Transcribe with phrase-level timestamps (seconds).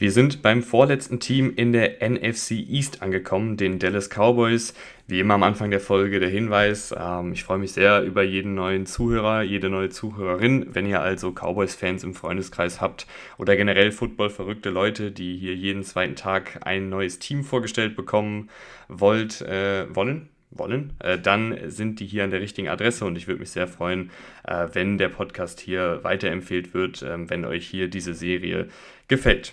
[0.00, 4.72] Wir sind beim vorletzten Team in der NFC East angekommen, den Dallas Cowboys.
[5.06, 8.54] Wie immer am Anfang der Folge der Hinweis, ähm, ich freue mich sehr über jeden
[8.54, 10.68] neuen Zuhörer, jede neue Zuhörerin.
[10.72, 16.16] Wenn ihr also Cowboys-Fans im Freundeskreis habt oder generell Football-verrückte Leute, die hier jeden zweiten
[16.16, 18.48] Tag ein neues Team vorgestellt bekommen
[18.88, 23.26] wollt, äh, wollen, wollen, äh, dann sind die hier an der richtigen Adresse und ich
[23.26, 24.10] würde mich sehr freuen,
[24.48, 28.68] äh, wenn der Podcast hier weiterempfehlt wird, äh, wenn euch hier diese Serie
[29.06, 29.52] gefällt.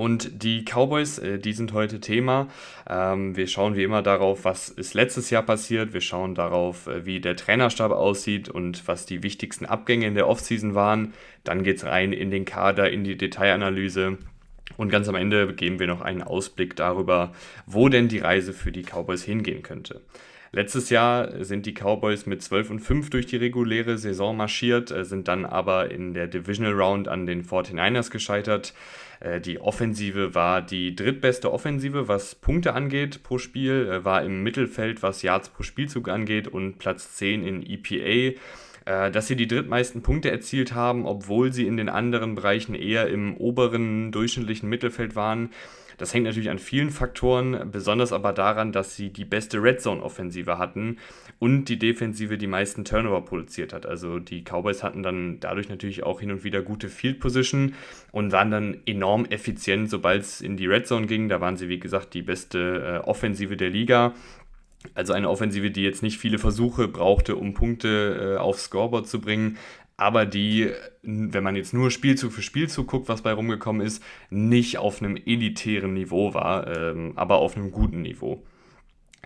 [0.00, 2.48] Und die Cowboys, äh, die sind heute Thema.
[2.88, 5.92] Ähm, wir schauen wie immer darauf, was ist letztes Jahr passiert.
[5.92, 10.26] Wir schauen darauf, äh, wie der Trainerstab aussieht und was die wichtigsten Abgänge in der
[10.26, 11.12] Offseason waren.
[11.44, 14.16] Dann geht es rein in den Kader, in die Detailanalyse.
[14.78, 17.32] Und ganz am Ende geben wir noch einen Ausblick darüber,
[17.66, 20.00] wo denn die Reise für die Cowboys hingehen könnte.
[20.52, 25.04] Letztes Jahr sind die Cowboys mit 12 und 5 durch die reguläre Saison marschiert, äh,
[25.04, 28.74] sind dann aber in der Divisional Round an den 49ers gescheitert.
[29.20, 34.42] Äh, die Offensive war die drittbeste Offensive, was Punkte angeht pro Spiel, äh, war im
[34.42, 38.38] Mittelfeld, was Yards pro Spielzug angeht und Platz 10 in EPA
[38.86, 43.36] dass sie die drittmeisten Punkte erzielt haben, obwohl sie in den anderen Bereichen eher im
[43.36, 45.50] oberen durchschnittlichen Mittelfeld waren.
[46.00, 50.02] Das hängt natürlich an vielen Faktoren, besonders aber daran, dass sie die beste Red Zone
[50.02, 50.96] Offensive hatten
[51.38, 53.84] und die Defensive die meisten Turnover produziert hat.
[53.84, 57.74] Also die Cowboys hatten dann dadurch natürlich auch hin und wieder gute Field Position
[58.12, 61.28] und waren dann enorm effizient, sobald es in die Red Zone ging.
[61.28, 64.14] Da waren sie, wie gesagt, die beste äh, Offensive der Liga.
[64.94, 69.20] Also eine Offensive, die jetzt nicht viele Versuche brauchte, um Punkte äh, aufs Scoreboard zu
[69.20, 69.58] bringen,
[70.00, 70.70] aber die,
[71.02, 75.16] wenn man jetzt nur Spielzug für Spielzug guckt, was bei rumgekommen ist, nicht auf einem
[75.16, 78.42] elitären Niveau war, ähm, aber auf einem guten Niveau.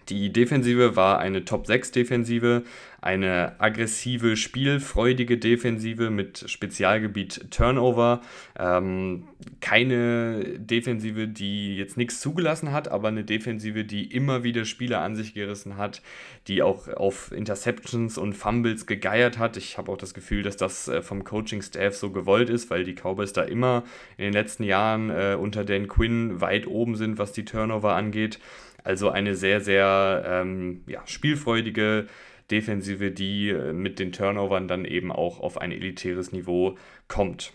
[0.09, 2.65] Die Defensive war eine Top-6-Defensive,
[3.05, 8.23] eine aggressive, spielfreudige Defensive mit Spezialgebiet Turnover.
[8.59, 9.25] Ähm,
[9.61, 15.17] keine Defensive, die jetzt nichts zugelassen hat, aber eine Defensive, die immer wieder Spieler an
[15.17, 16.01] sich gerissen hat,
[16.49, 19.59] die auch auf Interceptions und Fumbles gegeiert hat.
[19.59, 22.95] Ich habe auch das Gefühl, dass das äh, vom Coaching-Staff so gewollt ist, weil die
[22.95, 23.85] Cowboys da immer
[24.17, 28.39] in den letzten Jahren äh, unter Dan Quinn weit oben sind, was die Turnover angeht.
[28.83, 32.07] Also eine sehr, sehr ähm, ja, spielfreudige
[32.51, 36.77] Defensive, die äh, mit den Turnovern dann eben auch auf ein elitäres Niveau
[37.09, 37.53] kommt.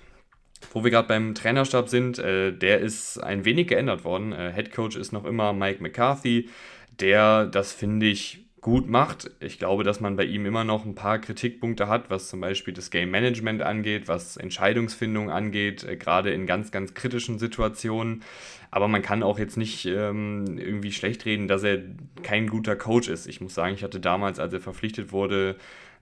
[0.74, 4.34] Wo wir gerade beim Trainerstab sind, äh, der ist ein wenig geändert worden.
[4.34, 6.50] Äh, Head Coach ist noch immer Mike McCarthy,
[7.00, 9.32] der, das finde ich, gut macht.
[9.40, 12.74] Ich glaube, dass man bei ihm immer noch ein paar Kritikpunkte hat, was zum Beispiel
[12.74, 18.24] das Game Management angeht, was Entscheidungsfindung angeht, äh, gerade in ganz, ganz kritischen Situationen.
[18.72, 21.80] Aber man kann auch jetzt nicht ähm, irgendwie schlecht reden, dass er
[22.22, 23.28] kein guter Coach ist.
[23.28, 25.56] Ich muss sagen, ich hatte damals, als er verpflichtet wurde,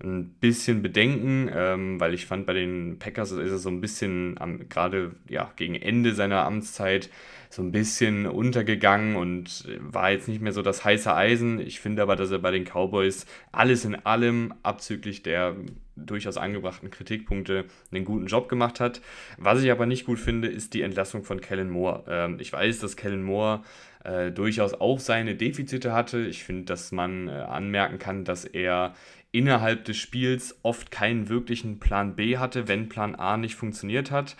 [0.03, 4.38] ein bisschen Bedenken, ähm, weil ich fand, bei den Packers ist er so ein bisschen
[4.69, 7.09] gerade ja, gegen Ende seiner Amtszeit
[7.49, 11.59] so ein bisschen untergegangen und war jetzt nicht mehr so das heiße Eisen.
[11.59, 15.55] Ich finde aber, dass er bei den Cowboys alles in allem abzüglich der
[15.95, 19.01] durchaus angebrachten Kritikpunkte einen guten Job gemacht hat.
[19.37, 22.03] Was ich aber nicht gut finde, ist die Entlassung von Kellen Moore.
[22.07, 23.63] Ähm, ich weiß, dass Kellen Moore
[24.03, 26.19] äh, durchaus auch seine Defizite hatte.
[26.25, 28.93] Ich finde, dass man äh, anmerken kann, dass er
[29.31, 34.35] innerhalb des Spiels oft keinen wirklichen Plan B hatte, wenn Plan A nicht funktioniert hat.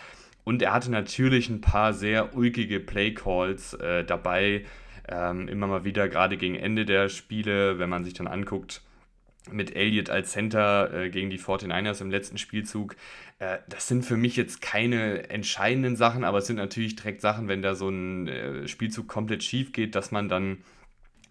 [0.48, 4.64] Und er hatte natürlich ein paar sehr ulkige Play-Calls äh, dabei,
[5.10, 8.82] ähm, immer mal wieder, gerade gegen Ende der Spiele, wenn man sich dann anguckt,
[9.52, 12.96] mit Elliott als Center äh, gegen die 49ers im letzten Spielzug.
[13.40, 17.50] Äh, das sind für mich jetzt keine entscheidenden Sachen, aber es sind natürlich direkt Sachen,
[17.50, 20.60] wenn da so ein äh, Spielzug komplett schief geht, dass man dann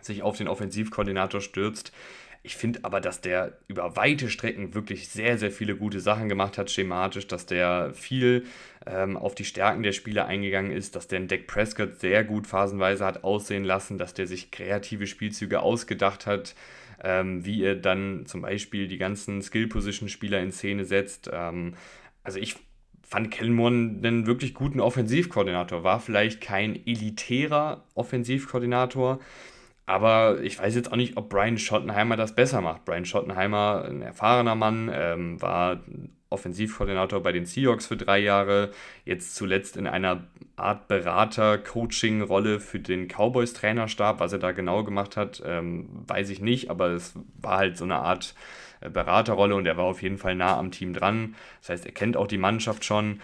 [0.03, 1.91] sich auf den Offensivkoordinator stürzt.
[2.47, 6.59] Ich finde aber, dass der über weite Strecken wirklich sehr, sehr viele gute Sachen gemacht
[6.59, 8.45] hat, schematisch, dass der viel
[8.87, 13.05] ähm, auf die Stärken der Spieler eingegangen ist, dass der Deck Prescott sehr gut phasenweise
[13.05, 16.55] hat aussehen lassen, dass der sich kreative Spielzüge ausgedacht hat,
[17.03, 21.29] ähm, wie er dann zum Beispiel die ganzen Skill-Position-Spieler in Szene setzt.
[21.33, 21.75] Ähm,
[22.23, 22.57] also ich
[23.03, 23.59] fand Kellen
[24.05, 29.21] einen wirklich guten Offensivkoordinator, war vielleicht kein elitärer Offensivkoordinator,
[29.87, 32.85] aber ich weiß jetzt auch nicht, ob Brian Schottenheimer das besser macht.
[32.85, 35.81] Brian Schottenheimer, ein erfahrener Mann, ähm, war
[36.29, 38.73] Offensivkoordinator bei den Seahawks für drei Jahre,
[39.05, 40.25] jetzt zuletzt in einer
[40.57, 44.19] Art Berater-Coaching-Rolle für den Cowboys-Trainerstab.
[44.19, 47.85] Was er da genau gemacht hat, ähm, weiß ich nicht, aber es war halt so
[47.85, 48.35] eine Art
[48.81, 51.37] äh, Beraterrolle und er war auf jeden Fall nah am Team dran.
[51.61, 53.21] Das heißt, er kennt auch die Mannschaft schon.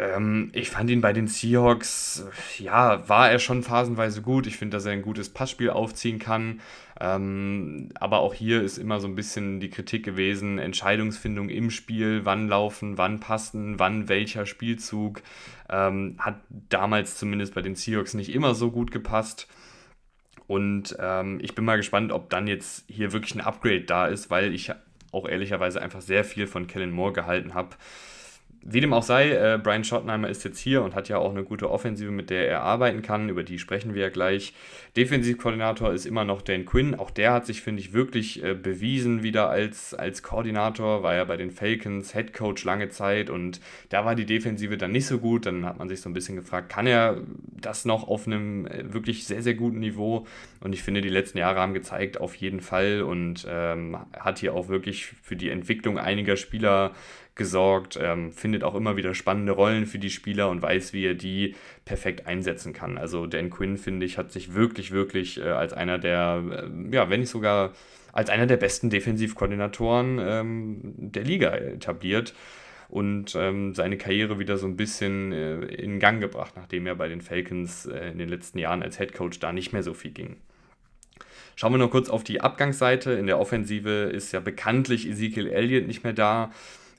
[0.00, 2.26] Ähm, ich fand ihn bei den Seahawks,
[2.58, 4.46] ja, war er schon phasenweise gut.
[4.46, 6.62] Ich finde, dass er ein gutes Passspiel aufziehen kann.
[6.98, 12.24] Ähm, aber auch hier ist immer so ein bisschen die Kritik gewesen, Entscheidungsfindung im Spiel,
[12.24, 15.22] wann laufen, wann passen, wann welcher Spielzug.
[15.68, 19.48] Ähm, hat damals zumindest bei den Seahawks nicht immer so gut gepasst.
[20.46, 24.30] Und ähm, ich bin mal gespannt, ob dann jetzt hier wirklich ein Upgrade da ist,
[24.30, 24.72] weil ich
[25.12, 27.76] auch ehrlicherweise einfach sehr viel von Kellen Moore gehalten habe.
[28.62, 31.44] Wie dem auch sei, äh, Brian Schottenheimer ist jetzt hier und hat ja auch eine
[31.44, 33.30] gute Offensive, mit der er arbeiten kann.
[33.30, 34.52] Über die sprechen wir ja gleich.
[34.98, 36.94] Defensivkoordinator ist immer noch Dan Quinn.
[36.94, 41.02] Auch der hat sich, finde ich, wirklich äh, bewiesen wieder als, als Koordinator.
[41.02, 44.92] War ja bei den Falcons Head Coach lange Zeit und da war die Defensive dann
[44.92, 45.46] nicht so gut.
[45.46, 47.22] Dann hat man sich so ein bisschen gefragt, kann er
[47.58, 50.26] das noch auf einem äh, wirklich sehr, sehr guten Niveau?
[50.60, 54.52] Und ich finde, die letzten Jahre haben gezeigt, auf jeden Fall und ähm, hat hier
[54.52, 56.92] auch wirklich für die Entwicklung einiger Spieler
[57.40, 61.14] gesorgt, ähm, findet auch immer wieder spannende Rollen für die Spieler und weiß, wie er
[61.14, 61.54] die
[61.86, 62.98] perfekt einsetzen kann.
[62.98, 67.08] Also Dan Quinn, finde ich, hat sich wirklich, wirklich äh, als einer der, äh, ja,
[67.08, 67.72] wenn nicht sogar
[68.12, 72.34] als einer der besten Defensivkoordinatoren ähm, der Liga etabliert
[72.90, 77.08] und ähm, seine Karriere wieder so ein bisschen äh, in Gang gebracht, nachdem er bei
[77.08, 80.10] den Falcons äh, in den letzten Jahren als Head Coach da nicht mehr so viel
[80.10, 80.36] ging.
[81.56, 83.12] Schauen wir noch kurz auf die Abgangsseite.
[83.12, 86.50] In der Offensive ist ja bekanntlich Ezekiel Elliott nicht mehr da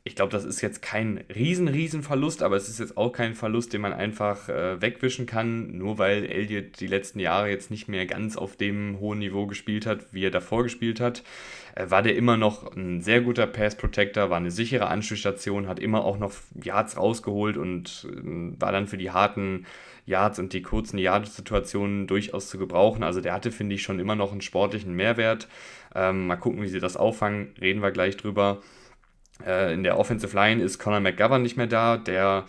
[0.04, 3.36] ich glaube, das ist jetzt kein riesen, riesen Verlust, aber es ist jetzt auch kein
[3.36, 7.88] Verlust, den man einfach äh, wegwischen kann, nur weil Elliott die letzten Jahre jetzt nicht
[7.88, 11.22] mehr ganz auf dem hohen Niveau gespielt hat, wie er davor gespielt hat.
[11.76, 15.78] Äh, war der immer noch ein sehr guter Pass Protector, war eine sichere Anschlussstation, hat
[15.78, 16.34] immer auch noch
[16.64, 19.68] Yards rausgeholt und äh, war dann für die harten
[20.08, 23.04] Yards und die kurzen Yard-Situationen durchaus zu gebrauchen.
[23.04, 25.48] Also der hatte, finde ich, schon immer noch einen sportlichen Mehrwert.
[25.94, 28.62] Ähm, mal gucken, wie sie das auffangen, reden wir gleich drüber.
[29.46, 31.98] Äh, in der Offensive Line ist Conor McGovern nicht mehr da.
[31.98, 32.46] Der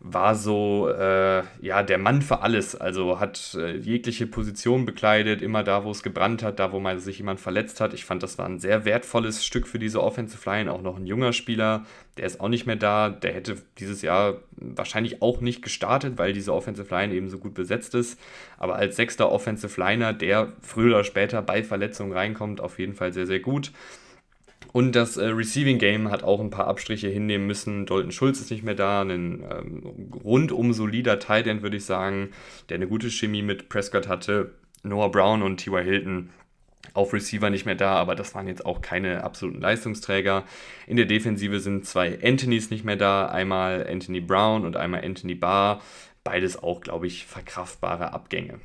[0.00, 2.76] war so, äh, ja, der Mann für alles.
[2.76, 6.98] Also hat äh, jegliche Position bekleidet, immer da, wo es gebrannt hat, da, wo mal
[6.98, 7.94] sich jemand verletzt hat.
[7.94, 10.70] Ich fand, das war ein sehr wertvolles Stück für diese Offensive Line.
[10.70, 11.86] Auch noch ein junger Spieler,
[12.18, 13.08] der ist auch nicht mehr da.
[13.08, 17.54] Der hätte dieses Jahr wahrscheinlich auch nicht gestartet, weil diese Offensive Line eben so gut
[17.54, 18.20] besetzt ist.
[18.58, 23.12] Aber als sechster Offensive Liner, der früher oder später bei Verletzungen reinkommt, auf jeden Fall
[23.12, 23.72] sehr, sehr gut.
[24.76, 27.86] Und das äh, Receiving Game hat auch ein paar Abstriche hinnehmen müssen.
[27.86, 32.28] Dalton Schulz ist nicht mehr da, ein ähm, rundum solider Tight End, würde ich sagen,
[32.68, 34.52] der eine gute Chemie mit Prescott hatte.
[34.82, 35.82] Noah Brown und T.Y.
[35.82, 36.28] Hilton
[36.92, 40.44] auf Receiver nicht mehr da, aber das waren jetzt auch keine absoluten Leistungsträger.
[40.86, 45.36] In der Defensive sind zwei Anthonys nicht mehr da, einmal Anthony Brown und einmal Anthony
[45.36, 45.80] Barr.
[46.22, 48.60] Beides auch, glaube ich, verkraftbare Abgänge.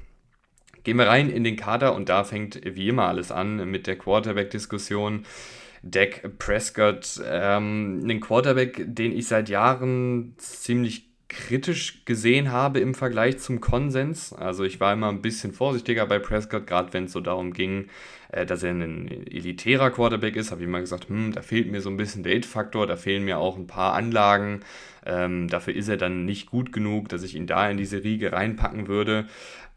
[0.84, 3.98] Gehen wir rein in den Kader und da fängt wie immer alles an mit der
[3.98, 5.26] Quarterback-Diskussion.
[5.84, 13.40] Dak Prescott, ähm, einen Quarterback, den ich seit Jahren ziemlich kritisch gesehen habe im Vergleich
[13.40, 14.34] zum Konsens.
[14.34, 17.88] Also ich war immer ein bisschen vorsichtiger bei Prescott, gerade wenn es so darum ging,
[18.32, 21.82] äh, dass er ein elitärer Quarterback ist, habe ich immer gesagt, hm, da fehlt mir
[21.82, 24.60] so ein bisschen der Hit-Faktor, da fehlen mir auch ein paar Anlagen.
[25.06, 28.34] Ähm, dafür ist er dann nicht gut genug, dass ich ihn da in diese Riege
[28.34, 29.26] reinpacken würde.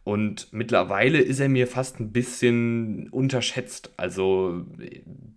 [0.03, 3.93] Und mittlerweile ist er mir fast ein bisschen unterschätzt.
[3.97, 4.67] Also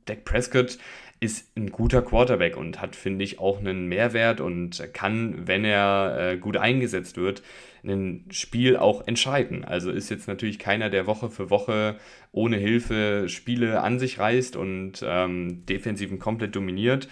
[0.07, 0.77] Dak Prescott
[1.19, 6.17] ist ein guter Quarterback und hat, finde ich, auch einen Mehrwert und kann, wenn er
[6.19, 7.41] äh, gut eingesetzt wird,
[7.83, 9.65] ein Spiel auch entscheiden.
[9.65, 11.95] Also ist jetzt natürlich keiner, der Woche für Woche
[12.31, 17.07] ohne Hilfe Spiele an sich reißt und ähm, Defensiven komplett dominiert.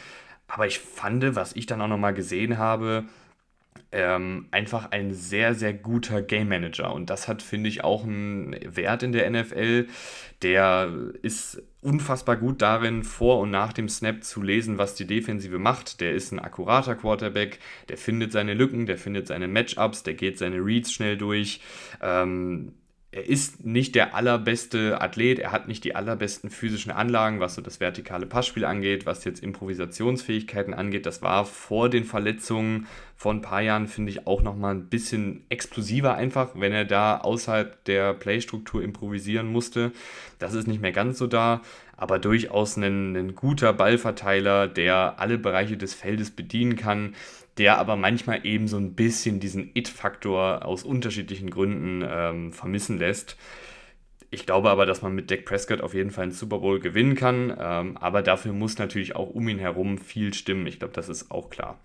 [0.48, 3.06] Aber ich fand, was ich dann auch nochmal gesehen habe,
[3.92, 6.94] ähm, einfach ein sehr, sehr guter Game Manager.
[6.94, 9.88] Und das hat, finde ich, auch einen Wert in der NFL.
[10.42, 10.92] Der
[11.22, 16.02] ist unfassbar gut darin, vor und nach dem Snap zu lesen, was die Defensive macht.
[16.02, 20.38] Der ist ein akkurater Quarterback, der findet seine Lücken, der findet seine Matchups, der geht
[20.38, 21.62] seine Reads schnell durch.
[22.02, 22.74] Ähm,
[23.16, 27.62] er ist nicht der allerbeste Athlet, er hat nicht die allerbesten physischen Anlagen, was so
[27.62, 31.06] das vertikale Passspiel angeht, was jetzt Improvisationsfähigkeiten angeht.
[31.06, 35.46] Das war vor den Verletzungen vor ein paar Jahren, finde ich, auch nochmal ein bisschen
[35.50, 39.92] explosiver einfach, wenn er da außerhalb der Playstruktur improvisieren musste.
[40.38, 41.62] Das ist nicht mehr ganz so da,
[41.96, 47.14] aber durchaus ein, ein guter Ballverteiler, der alle Bereiche des Feldes bedienen kann
[47.58, 53.38] der aber manchmal eben so ein bisschen diesen It-Faktor aus unterschiedlichen Gründen ähm, vermissen lässt.
[54.30, 57.16] Ich glaube aber, dass man mit Dak Prescott auf jeden Fall einen Super Bowl gewinnen
[57.16, 60.68] kann, ähm, aber dafür muss natürlich auch um ihn herum viel stimmen.
[60.68, 61.80] Ich glaube, das ist auch klar.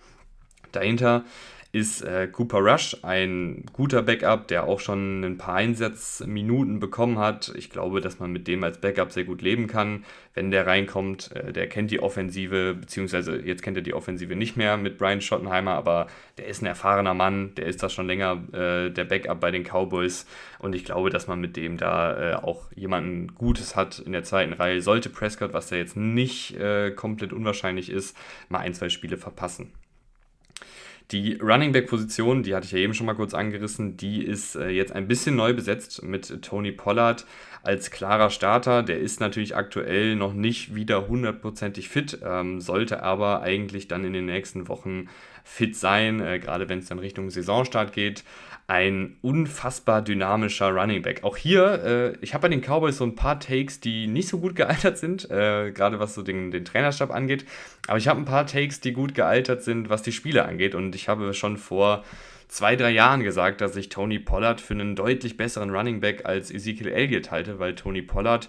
[0.72, 1.24] Dahinter
[1.72, 7.52] ist äh, Cooper Rush, ein guter Backup, der auch schon ein paar Einsatzminuten bekommen hat.
[7.56, 11.30] Ich glaube, dass man mit dem als Backup sehr gut leben kann, wenn der reinkommt.
[11.32, 15.20] Äh, der kennt die Offensive, beziehungsweise jetzt kennt er die Offensive nicht mehr mit Brian
[15.20, 16.08] Schottenheimer, aber
[16.38, 19.62] der ist ein erfahrener Mann, der ist das schon länger, äh, der Backup bei den
[19.62, 20.26] Cowboys.
[20.58, 24.24] Und ich glaube, dass man mit dem da äh, auch jemanden Gutes hat in der
[24.24, 24.82] zweiten Reihe.
[24.82, 28.16] Sollte Prescott, was ja jetzt nicht äh, komplett unwahrscheinlich ist,
[28.48, 29.70] mal ein, zwei Spiele verpassen.
[31.10, 34.54] Die Running Back Position, die hatte ich ja eben schon mal kurz angerissen, die ist
[34.54, 37.26] äh, jetzt ein bisschen neu besetzt mit Tony Pollard
[37.64, 38.84] als klarer Starter.
[38.84, 44.12] Der ist natürlich aktuell noch nicht wieder hundertprozentig fit, ähm, sollte aber eigentlich dann in
[44.12, 45.08] den nächsten Wochen
[45.42, 48.22] fit sein, äh, gerade wenn es dann Richtung Saisonstart geht
[48.70, 51.24] ein unfassbar dynamischer Running Back.
[51.24, 54.38] Auch hier, äh, ich habe bei den Cowboys so ein paar Takes, die nicht so
[54.38, 57.44] gut gealtert sind, äh, gerade was so den, den Trainerstab angeht.
[57.88, 60.76] Aber ich habe ein paar Takes, die gut gealtert sind, was die Spiele angeht.
[60.76, 62.04] Und ich habe schon vor
[62.46, 66.52] zwei, drei Jahren gesagt, dass ich Tony Pollard für einen deutlich besseren Running Back als
[66.52, 68.48] Ezekiel Elliott halte, weil Tony Pollard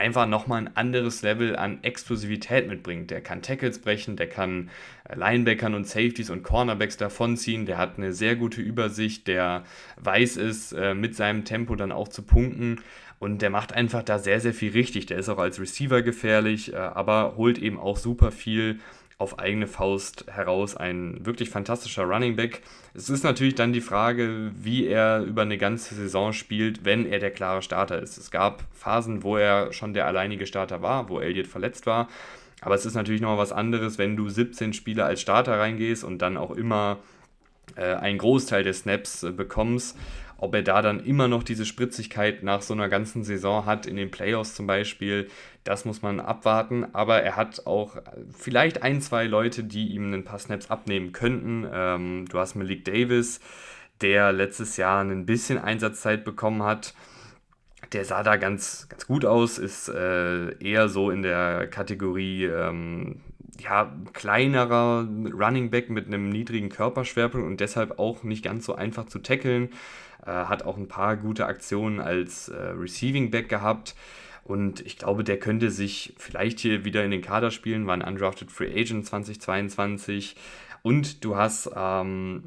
[0.00, 3.10] einfach nochmal ein anderes Level an Explosivität mitbringt.
[3.10, 4.70] Der kann Tackles brechen, der kann
[5.04, 9.64] äh, Linebackern und Safeties und Cornerbacks davonziehen, der hat eine sehr gute Übersicht, der
[9.98, 12.80] weiß es, äh, mit seinem Tempo dann auch zu punkten
[13.20, 15.06] und der macht einfach da sehr, sehr viel richtig.
[15.06, 18.80] Der ist auch als Receiver gefährlich, äh, aber holt eben auch super viel
[19.20, 22.62] auf eigene Faust heraus ein wirklich fantastischer Running Back.
[22.94, 27.18] Es ist natürlich dann die Frage, wie er über eine ganze Saison spielt, wenn er
[27.18, 28.16] der klare Starter ist.
[28.16, 32.08] Es gab Phasen, wo er schon der alleinige Starter war, wo Elliott verletzt war.
[32.62, 36.22] Aber es ist natürlich noch was anderes, wenn du 17 Spieler als Starter reingehst und
[36.22, 36.96] dann auch immer
[37.76, 39.98] äh, einen Großteil der Snaps äh, bekommst.
[40.42, 43.96] Ob er da dann immer noch diese Spritzigkeit nach so einer ganzen Saison hat, in
[43.96, 45.28] den Playoffs zum Beispiel,
[45.64, 46.86] das muss man abwarten.
[46.94, 47.98] Aber er hat auch
[48.32, 51.68] vielleicht ein, zwei Leute, die ihm ein paar Snaps abnehmen könnten.
[51.70, 53.40] Ähm, du hast Malik Davis,
[54.00, 56.94] der letztes Jahr ein bisschen Einsatzzeit bekommen hat.
[57.92, 63.20] Der sah da ganz, ganz gut aus, ist äh, eher so in der Kategorie ähm,
[63.62, 69.06] ja, kleinerer Running Back mit einem niedrigen Körperschwerpunkt und deshalb auch nicht ganz so einfach
[69.06, 69.70] zu tackeln.
[70.24, 73.94] Äh, hat auch ein paar gute Aktionen als äh, Receiving Back gehabt.
[74.44, 78.02] Und ich glaube, der könnte sich vielleicht hier wieder in den Kader spielen, war ein
[78.02, 80.36] Undrafted Free Agent 2022.
[80.82, 82.44] Und du hast ähm,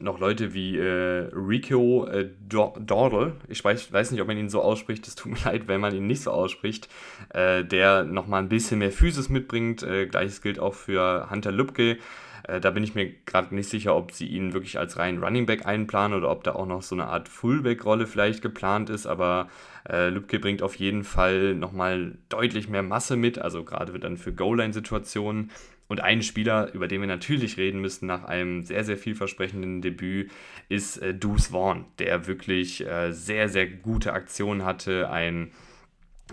[0.00, 4.62] noch Leute wie äh, Rico äh, Dordel, ich weiß, weiß nicht, ob man ihn so
[4.62, 6.88] ausspricht, es tut mir leid, wenn man ihn nicht so ausspricht,
[7.30, 9.82] äh, der nochmal ein bisschen mehr Physis mitbringt.
[9.82, 11.98] Äh, Gleiches gilt auch für Hunter Lübke.
[12.44, 15.46] Äh, da bin ich mir gerade nicht sicher, ob sie ihn wirklich als rein Running
[15.46, 19.06] Back einplanen oder ob da auch noch so eine Art Fullback-Rolle vielleicht geplant ist.
[19.06, 19.48] Aber
[19.88, 24.32] äh, Lübke bringt auf jeden Fall nochmal deutlich mehr Masse mit, also gerade dann für
[24.32, 25.50] Goal-Line-Situationen.
[25.88, 30.30] Und ein Spieler, über den wir natürlich reden müssen nach einem sehr, sehr vielversprechenden Debüt,
[30.68, 35.10] ist äh, Deuce Vaughn, der wirklich äh, sehr, sehr gute Aktionen hatte.
[35.10, 35.50] Ein,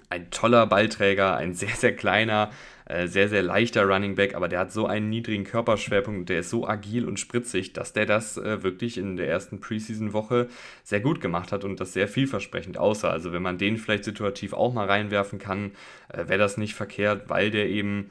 [0.09, 2.51] ein toller Ballträger, ein sehr, sehr kleiner,
[2.87, 6.49] äh, sehr, sehr leichter Running Back, aber der hat so einen niedrigen Körperschwerpunkt, der ist
[6.49, 10.47] so agil und spritzig, dass der das äh, wirklich in der ersten Preseason-Woche
[10.83, 13.09] sehr gut gemacht hat und das sehr vielversprechend aussah.
[13.09, 15.71] Also wenn man den vielleicht situativ auch mal reinwerfen kann,
[16.09, 18.09] äh, wäre das nicht verkehrt, weil der eben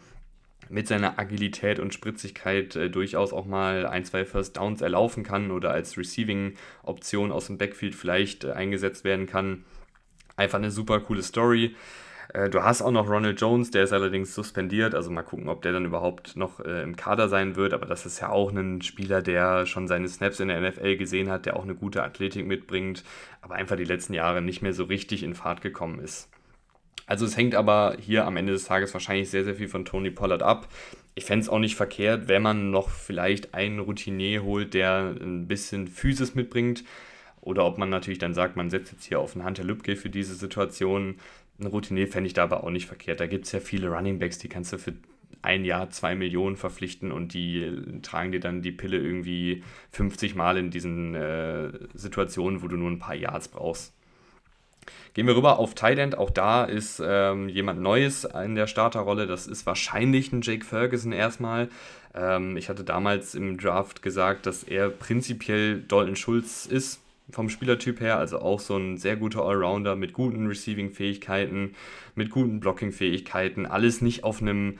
[0.69, 5.51] mit seiner Agilität und Spritzigkeit äh, durchaus auch mal ein, zwei First Downs erlaufen kann
[5.51, 9.65] oder als Receiving-Option aus dem Backfield vielleicht äh, eingesetzt werden kann.
[10.37, 11.75] Einfach eine super coole Story.
[12.37, 14.95] Äh, du hast auch noch Ronald Jones, der ist allerdings suspendiert.
[14.95, 17.73] Also mal gucken, ob der dann überhaupt noch äh, im Kader sein wird.
[17.73, 21.31] Aber das ist ja auch ein Spieler, der schon seine Snaps in der NFL gesehen
[21.31, 23.05] hat, der auch eine gute Athletik mitbringt,
[23.41, 26.29] aber einfach die letzten Jahre nicht mehr so richtig in Fahrt gekommen ist.
[27.07, 30.11] Also es hängt aber hier am Ende des Tages wahrscheinlich sehr, sehr viel von Tony
[30.11, 30.69] Pollard ab.
[31.15, 35.47] Ich fände es auch nicht verkehrt, wenn man noch vielleicht einen Routinier holt, der ein
[35.47, 36.85] bisschen Physis mitbringt.
[37.41, 40.11] Oder ob man natürlich dann sagt, man setzt jetzt hier auf einen Hunter Lübke für
[40.11, 41.15] diese Situation.
[41.59, 43.21] Ein Routinier fände ich da aber auch nicht verkehrt.
[43.21, 44.95] Da gibt es ja viele Running Backs, die kannst du für
[45.43, 50.59] ein Jahr zwei Millionen verpflichten und die tragen dir dann die Pille irgendwie 50 Mal
[50.59, 53.95] in diesen äh, Situationen, wo du nur ein paar Yards brauchst.
[55.15, 56.19] Gehen wir rüber auf Thailand.
[56.19, 59.27] Auch da ist ähm, jemand Neues in der Starterrolle.
[59.27, 61.69] Das ist wahrscheinlich ein Jake Ferguson erstmal.
[62.15, 68.01] Ähm, ich hatte damals im Draft gesagt, dass er prinzipiell Dalton Schulz ist vom Spielertyp
[68.01, 71.75] her, also auch so ein sehr guter Allrounder mit guten Receiving-Fähigkeiten,
[72.15, 74.79] mit guten Blocking-Fähigkeiten, alles nicht auf einem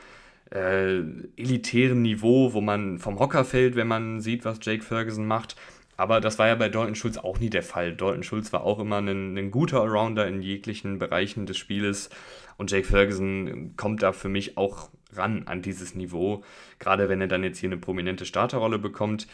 [0.51, 0.99] äh,
[1.37, 5.57] elitären Niveau, wo man vom Hocker fällt, wenn man sieht, was Jake Ferguson macht.
[5.97, 7.95] Aber das war ja bei Dalton Schulz auch nie der Fall.
[7.95, 12.11] Dalton Schulz war auch immer ein, ein guter Allrounder in jeglichen Bereichen des Spieles
[12.59, 16.45] und Jake Ferguson kommt da für mich auch ran an dieses Niveau,
[16.79, 19.27] gerade wenn er dann jetzt hier eine prominente Starterrolle bekommt.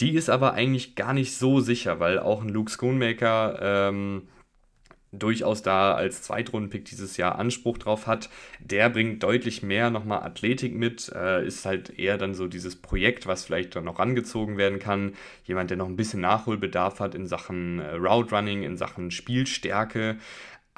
[0.00, 4.28] Die ist aber eigentlich gar nicht so sicher, weil auch ein Luke Schoonmaker ähm,
[5.12, 8.28] durchaus da als Zweitrundenpick dieses Jahr Anspruch drauf hat.
[8.60, 13.26] Der bringt deutlich mehr nochmal Athletik mit, äh, ist halt eher dann so dieses Projekt,
[13.26, 15.14] was vielleicht dann noch rangezogen werden kann.
[15.44, 20.16] Jemand, der noch ein bisschen Nachholbedarf hat in Sachen äh, Route Running, in Sachen Spielstärke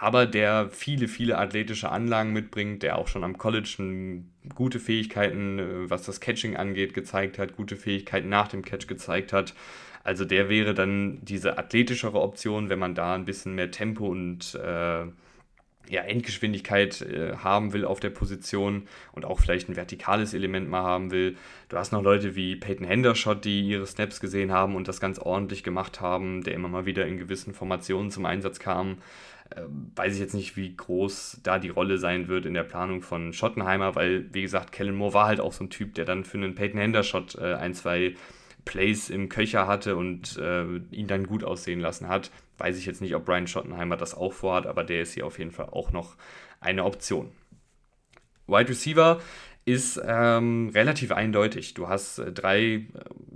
[0.00, 4.22] aber der viele, viele athletische Anlagen mitbringt, der auch schon am College
[4.54, 9.32] gute Fähigkeiten, äh, was das Catching angeht, gezeigt hat, gute Fähigkeiten nach dem Catch gezeigt
[9.32, 9.54] hat.
[10.04, 14.54] Also der wäre dann diese athletischere Option, wenn man da ein bisschen mehr Tempo und
[14.54, 15.06] äh,
[15.90, 20.82] ja, Endgeschwindigkeit äh, haben will auf der Position und auch vielleicht ein vertikales Element mal
[20.82, 21.36] haben will.
[21.68, 25.18] Du hast noch Leute wie Peyton Hendershot, die ihre Snaps gesehen haben und das ganz
[25.18, 28.98] ordentlich gemacht haben, der immer mal wieder in gewissen Formationen zum Einsatz kam.
[29.50, 29.62] Äh,
[29.96, 33.32] weiß ich jetzt nicht, wie groß da die Rolle sein wird in der Planung von
[33.32, 36.38] Schottenheimer, weil, wie gesagt, Kellen Moore war halt auch so ein Typ, der dann für
[36.38, 38.14] einen Peyton Hendershot äh, ein, zwei
[38.64, 42.30] Plays im Köcher hatte und äh, ihn dann gut aussehen lassen hat.
[42.58, 45.38] Weiß ich jetzt nicht, ob Brian Schottenheimer das auch vorhat, aber der ist hier auf
[45.38, 46.16] jeden Fall auch noch
[46.60, 47.30] eine Option.
[48.46, 49.20] Wide Receiver
[49.68, 51.74] ist ähm, relativ eindeutig.
[51.74, 52.82] Du hast äh, drei äh,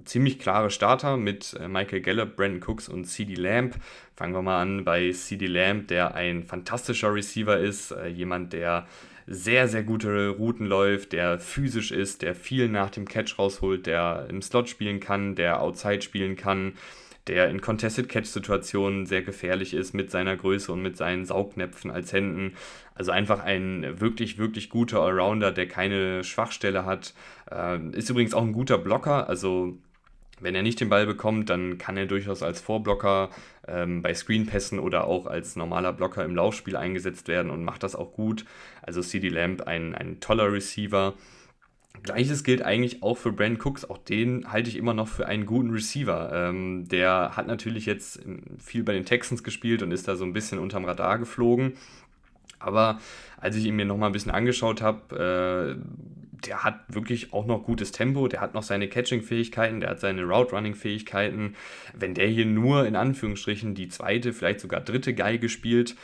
[0.04, 3.76] ziemlich klare Starter mit äh, Michael Gallup, Brandon Cooks und CD Lamb.
[4.16, 8.86] Fangen wir mal an bei CD Lamb, der ein fantastischer Receiver ist, äh, jemand, der
[9.26, 14.26] sehr, sehr gute Routen läuft, der physisch ist, der viel nach dem Catch rausholt, der
[14.30, 16.72] im Slot spielen kann, der outside spielen kann,
[17.28, 22.12] der in Contested Catch-Situationen sehr gefährlich ist mit seiner Größe und mit seinen Saugnäpfen als
[22.12, 22.54] Händen.
[22.94, 27.14] Also einfach ein wirklich, wirklich guter Allrounder, der keine Schwachstelle hat.
[27.50, 29.78] Ähm, ist übrigens auch ein guter Blocker, also
[30.42, 33.30] wenn er nicht den Ball bekommt, dann kann er durchaus als Vorblocker
[33.68, 37.94] ähm, bei Screenpässen oder auch als normaler Blocker im Laufspiel eingesetzt werden und macht das
[37.94, 38.44] auch gut.
[38.82, 41.14] Also CD Lamb ein, ein toller Receiver.
[42.02, 43.84] Gleiches gilt eigentlich auch für Brandon Cooks.
[43.84, 46.30] Auch den halte ich immer noch für einen guten Receiver.
[46.32, 48.20] Ähm, der hat natürlich jetzt
[48.58, 51.74] viel bei den Texans gespielt und ist da so ein bisschen unterm Radar geflogen.
[52.58, 53.00] Aber
[53.38, 57.64] als ich ihn mir nochmal ein bisschen angeschaut habe, äh, der hat wirklich auch noch
[57.64, 61.54] gutes Tempo, der hat noch seine Catching-Fähigkeiten, der hat seine Route-Running-Fähigkeiten.
[61.94, 65.96] Wenn der hier nur in Anführungsstrichen die zweite, vielleicht sogar dritte Geige spielt,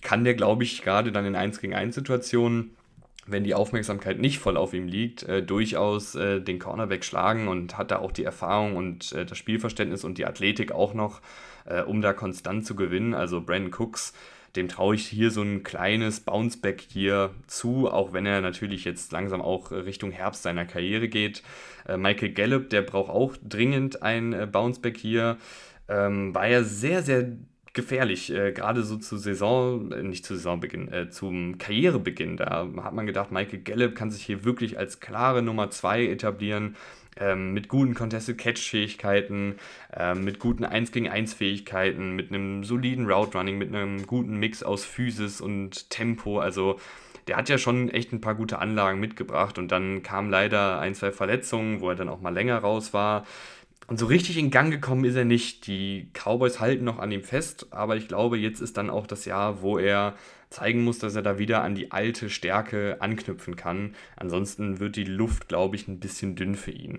[0.00, 2.76] kann der, glaube ich, gerade dann in 1 gegen 1 Situationen
[3.30, 7.76] wenn die Aufmerksamkeit nicht voll auf ihm liegt, äh, durchaus äh, den Cornerback schlagen und
[7.76, 11.20] hat da auch die Erfahrung und äh, das Spielverständnis und die Athletik auch noch,
[11.66, 13.14] äh, um da konstant zu gewinnen.
[13.14, 14.14] Also Brandon Cooks,
[14.56, 19.12] dem traue ich hier so ein kleines Bounceback hier zu, auch wenn er natürlich jetzt
[19.12, 21.42] langsam auch Richtung Herbst seiner Karriere geht.
[21.86, 25.36] Äh, Michael Gallup, der braucht auch dringend ein äh, Bounceback hier.
[25.88, 27.32] Ähm, war ja sehr, sehr
[27.78, 32.36] gefährlich, äh, gerade so zu Saison, äh, nicht zu Saisonbeginn, äh, zum Karrierebeginn.
[32.36, 36.74] Da hat man gedacht, Michael Gallup kann sich hier wirklich als klare Nummer 2 etablieren,
[37.20, 39.54] ähm, mit guten Contested Catch-Fähigkeiten,
[39.96, 44.38] ähm, mit guten 1 gegen 1 Fähigkeiten, mit einem soliden Route Running, mit einem guten
[44.38, 46.40] Mix aus Physis und Tempo.
[46.40, 46.80] Also
[47.28, 50.94] der hat ja schon echt ein paar gute Anlagen mitgebracht und dann kamen leider ein,
[50.94, 53.24] zwei Verletzungen, wo er dann auch mal länger raus war.
[53.86, 55.66] Und so richtig in Gang gekommen ist er nicht.
[55.66, 59.24] Die Cowboys halten noch an ihm fest, aber ich glaube, jetzt ist dann auch das
[59.24, 60.14] Jahr, wo er
[60.50, 63.94] zeigen muss, dass er da wieder an die alte Stärke anknüpfen kann.
[64.16, 66.98] Ansonsten wird die Luft, glaube ich, ein bisschen dünn für ihn.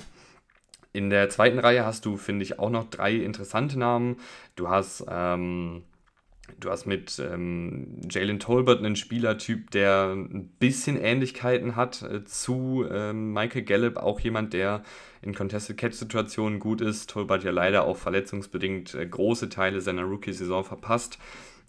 [0.92, 4.18] In der zweiten Reihe hast du, finde ich, auch noch drei interessante Namen.
[4.56, 5.84] Du hast ähm,
[6.60, 12.86] Du hast mit ähm, Jalen Tolbert einen Spielertyp, der ein bisschen Ähnlichkeiten hat äh, zu
[12.90, 14.84] ähm, Michael Gallup, auch jemand, der
[15.22, 17.10] in Contested Catch-Situationen gut ist.
[17.10, 21.20] Tolbert ja leider auch verletzungsbedingt äh, große Teile seiner Rookie-Saison verpasst.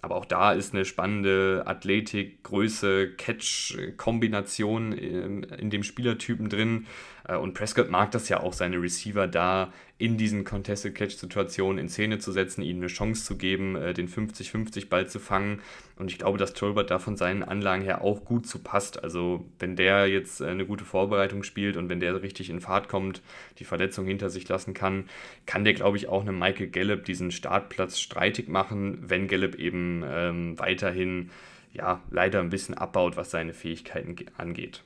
[0.03, 6.87] Aber auch da ist eine spannende Athletik, Größe, Catch-Kombination in, in dem Spielertypen drin.
[7.31, 11.89] Äh, und Prescott mag das ja auch, seine Receiver da in diesen Contested Catch-Situationen in
[11.89, 15.61] Szene zu setzen, ihnen eine Chance zu geben, äh, den 50-50 Ball zu fangen.
[15.97, 19.03] Und ich glaube, dass Tolbert da von seinen Anlagen her auch gut zu passt.
[19.03, 22.89] Also, wenn der jetzt äh, eine gute Vorbereitung spielt und wenn der richtig in Fahrt
[22.89, 23.23] kommt,
[23.59, 25.05] die Verletzung hinter sich lassen kann,
[25.47, 30.03] kann der, glaube ich, auch einem Michael Gallup diesen Startplatz streitig machen, wenn Gallup eben
[30.07, 31.31] ähm, weiterhin
[31.73, 34.83] ja, leider ein bisschen abbaut, was seine Fähigkeiten angeht.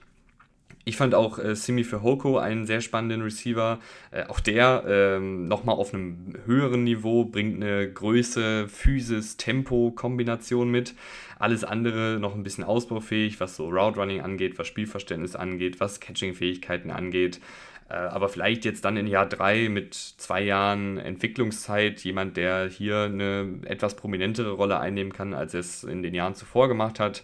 [0.87, 3.79] Ich fand auch äh, Simi Hoko einen sehr spannenden Receiver.
[4.11, 10.95] Äh, auch der ähm, nochmal auf einem höheren Niveau bringt eine Größe, Physis, Tempo-Kombination mit.
[11.39, 16.01] Alles andere noch ein bisschen ausbaufähig, was so Route Running angeht, was Spielverständnis angeht, was
[16.01, 17.41] Catching-Fähigkeiten angeht.
[17.89, 23.05] Äh, aber vielleicht jetzt dann in Jahr 3 mit zwei Jahren Entwicklungszeit jemand, der hier
[23.05, 27.23] eine etwas prominentere Rolle einnehmen kann, als er es in den Jahren zuvor gemacht hat.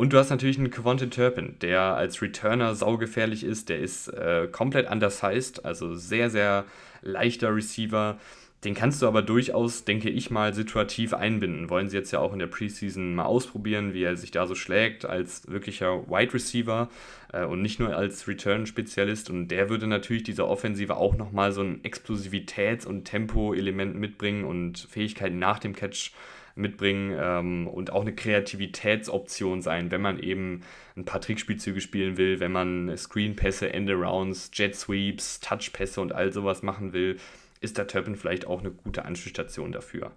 [0.00, 3.68] Und du hast natürlich einen Quantin Turpin, der als Returner saugefährlich ist.
[3.68, 6.64] Der ist äh, komplett undersized, also sehr, sehr
[7.02, 8.18] leichter Receiver.
[8.64, 11.68] Den kannst du aber durchaus, denke ich mal, situativ einbinden.
[11.68, 14.54] Wollen sie jetzt ja auch in der Preseason mal ausprobieren, wie er sich da so
[14.54, 16.88] schlägt als wirklicher Wide Receiver
[17.34, 19.28] äh, und nicht nur als Return-Spezialist.
[19.28, 24.78] Und der würde natürlich dieser Offensive auch nochmal so ein Explosivitäts- und Tempo-Element mitbringen und
[24.78, 26.12] Fähigkeiten nach dem Catch
[26.54, 30.62] mitbringen ähm, und auch eine Kreativitätsoption sein, wenn man eben
[30.96, 36.62] ein paar Trickspielzüge spielen will, wenn man Screenpässe, Endarounds, Jet Sweeps, Touchpässe und all sowas
[36.62, 37.16] machen will,
[37.60, 40.12] ist der Turpin vielleicht auch eine gute Anspielstation dafür.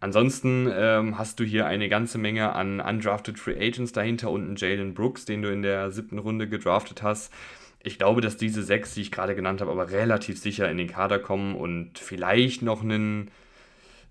[0.00, 4.56] Ansonsten ähm, hast du hier eine ganze Menge an undrafted Free Agents dahinter und einen
[4.56, 7.32] Jalen Brooks, den du in der siebten Runde gedraftet hast.
[7.82, 10.88] Ich glaube, dass diese sechs, die ich gerade genannt habe, aber relativ sicher in den
[10.88, 13.30] Kader kommen und vielleicht noch einen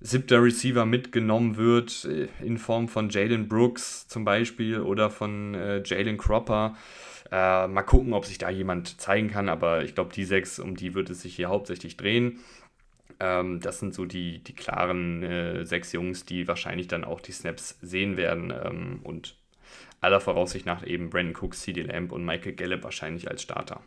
[0.06, 5.82] siebter Receiver mitgenommen wird, äh, in Form von Jalen Brooks zum Beispiel oder von äh,
[5.84, 6.76] Jalen Cropper.
[7.32, 10.76] Äh, mal gucken, ob sich da jemand zeigen kann, aber ich glaube, die sechs, um
[10.76, 12.40] die wird es sich hier hauptsächlich drehen.
[13.20, 17.32] Ähm, das sind so die, die klaren äh, sechs Jungs, die wahrscheinlich dann auch die
[17.32, 19.36] Snaps sehen werden ähm, und
[20.02, 23.82] aller Voraussicht nach eben Brandon Cooks, CD Lamb und Michael Gallup wahrscheinlich als Starter.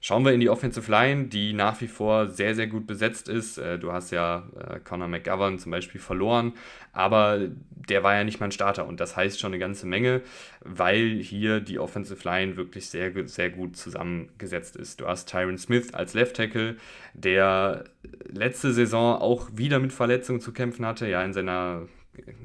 [0.00, 3.58] Schauen wir in die Offensive Line, die nach wie vor sehr, sehr gut besetzt ist.
[3.58, 6.52] Äh, du hast ja äh, Conor McGovern zum Beispiel verloren,
[6.92, 10.22] aber der war ja nicht mal ein Starter und das heißt schon eine ganze Menge,
[10.60, 15.00] weil hier die Offensive Line wirklich sehr, sehr gut zusammengesetzt ist.
[15.00, 16.76] Du hast Tyron Smith als Left Tackle,
[17.14, 17.84] der
[18.28, 21.88] letzte Saison auch wieder mit Verletzungen zu kämpfen hatte, ja, in seiner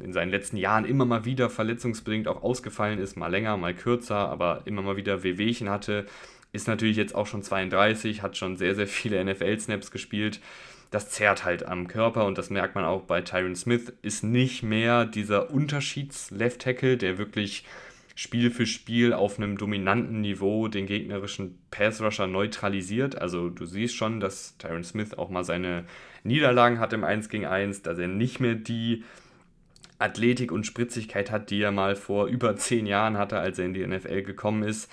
[0.03, 4.17] in seinen letzten Jahren immer mal wieder verletzungsbedingt auch ausgefallen ist, mal länger, mal kürzer,
[4.29, 6.05] aber immer mal wieder Wehwehchen hatte,
[6.53, 10.39] ist natürlich jetzt auch schon 32, hat schon sehr, sehr viele NFL-Snaps gespielt.
[10.91, 13.91] Das zerrt halt am Körper und das merkt man auch bei Tyron Smith.
[14.03, 17.65] Ist nicht mehr dieser Unterschieds-Left-Tackle, der wirklich
[18.15, 23.19] Spiel für Spiel auf einem dominanten Niveau den gegnerischen Pass-Rusher neutralisiert.
[23.19, 25.85] Also du siehst schon, dass Tyron Smith auch mal seine
[26.23, 29.03] Niederlagen hat im 1 gegen 1, dass er nicht mehr die
[29.97, 33.73] Athletik und Spritzigkeit hat, die er mal vor über zehn Jahren hatte, als er in
[33.73, 34.91] die NFL gekommen ist.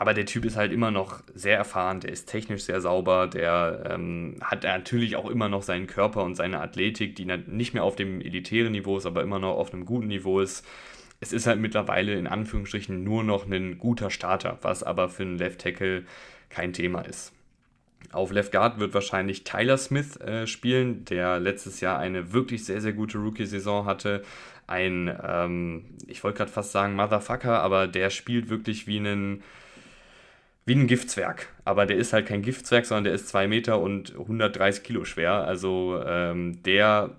[0.00, 3.84] Aber der Typ ist halt immer noch sehr erfahren, der ist technisch sehr sauber, der
[3.90, 7.96] ähm, hat natürlich auch immer noch seinen Körper und seine Athletik, die nicht mehr auf
[7.96, 10.66] dem elitären Niveau ist, aber immer noch auf einem guten Niveau ist.
[11.20, 15.36] Es ist halt mittlerweile in Anführungsstrichen nur noch ein guter Starter, was aber für einen
[15.36, 16.06] Left Tackle
[16.48, 17.34] kein Thema ist.
[18.10, 22.80] Auf Left Guard wird wahrscheinlich Tyler Smith äh, spielen, der letztes Jahr eine wirklich sehr,
[22.80, 24.22] sehr gute Rookie-Saison hatte.
[24.66, 29.42] Ein, ähm, ich wollte gerade fast sagen Motherfucker, aber der spielt wirklich wie ein
[30.64, 31.48] wie ein Giftzwerg.
[31.64, 35.32] Aber der ist halt kein Giftzwerg, sondern der ist 2 Meter und 130 Kilo schwer.
[35.32, 37.10] Also ähm, der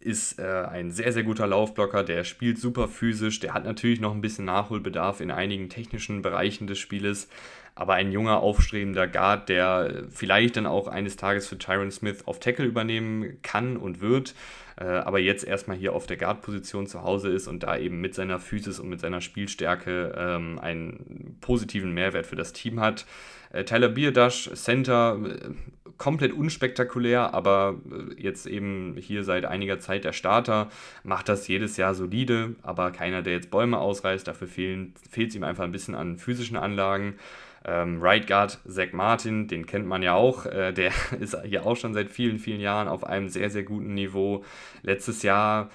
[0.00, 4.14] ist äh, ein sehr, sehr guter Laufblocker, der spielt super physisch, der hat natürlich noch
[4.14, 7.28] ein bisschen Nachholbedarf in einigen technischen Bereichen des Spieles,
[7.74, 12.38] aber ein junger, aufstrebender Guard, der vielleicht dann auch eines Tages für Tyron Smith auf
[12.38, 14.34] Tackle übernehmen kann und wird,
[14.78, 18.14] äh, aber jetzt erstmal hier auf der Guard-Position zu Hause ist und da eben mit
[18.14, 23.04] seiner Physis und mit seiner Spielstärke ähm, einen positiven Mehrwert für das Team hat.
[23.50, 25.50] Äh, Tyler Bierdasch, Center, äh,
[25.96, 30.70] komplett unspektakulär, aber äh, jetzt eben hier seit einiger Zeit der Starter,
[31.02, 35.42] macht das jedes Jahr solide, aber keiner, der jetzt Bäume ausreißt, dafür fehlt es ihm
[35.42, 37.16] einfach ein bisschen an physischen Anlagen.
[37.64, 41.76] Ähm, right Guard Zach Martin, den kennt man ja auch, äh, der ist hier auch
[41.76, 44.44] schon seit vielen, vielen Jahren auf einem sehr, sehr guten Niveau.
[44.82, 45.70] Letztes Jahr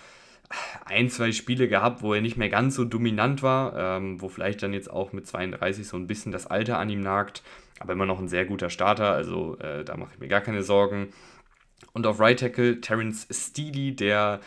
[0.85, 4.61] ein, zwei Spiele gehabt, wo er nicht mehr ganz so dominant war, ähm, wo vielleicht
[4.63, 7.43] dann jetzt auch mit 32 so ein bisschen das Alter an ihm nagt,
[7.79, 10.63] aber immer noch ein sehr guter Starter, also äh, da mache ich mir gar keine
[10.63, 11.09] Sorgen.
[11.91, 14.39] Und auf Right Tackle Terence Steely, der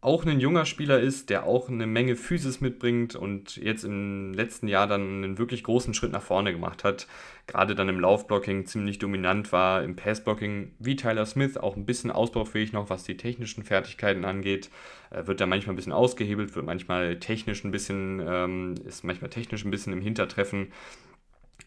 [0.00, 4.68] auch ein junger Spieler ist, der auch eine Menge Physis mitbringt und jetzt im letzten
[4.68, 7.08] Jahr dann einen wirklich großen Schritt nach vorne gemacht hat.
[7.48, 12.12] Gerade dann im Laufblocking ziemlich dominant war, im Passblocking wie Tyler Smith, auch ein bisschen
[12.12, 14.70] ausbaufähig noch, was die technischen Fertigkeiten angeht.
[15.10, 19.30] Äh, wird da manchmal ein bisschen ausgehebelt, wird manchmal technisch ein bisschen, ähm, ist manchmal
[19.30, 20.68] technisch ein bisschen im Hintertreffen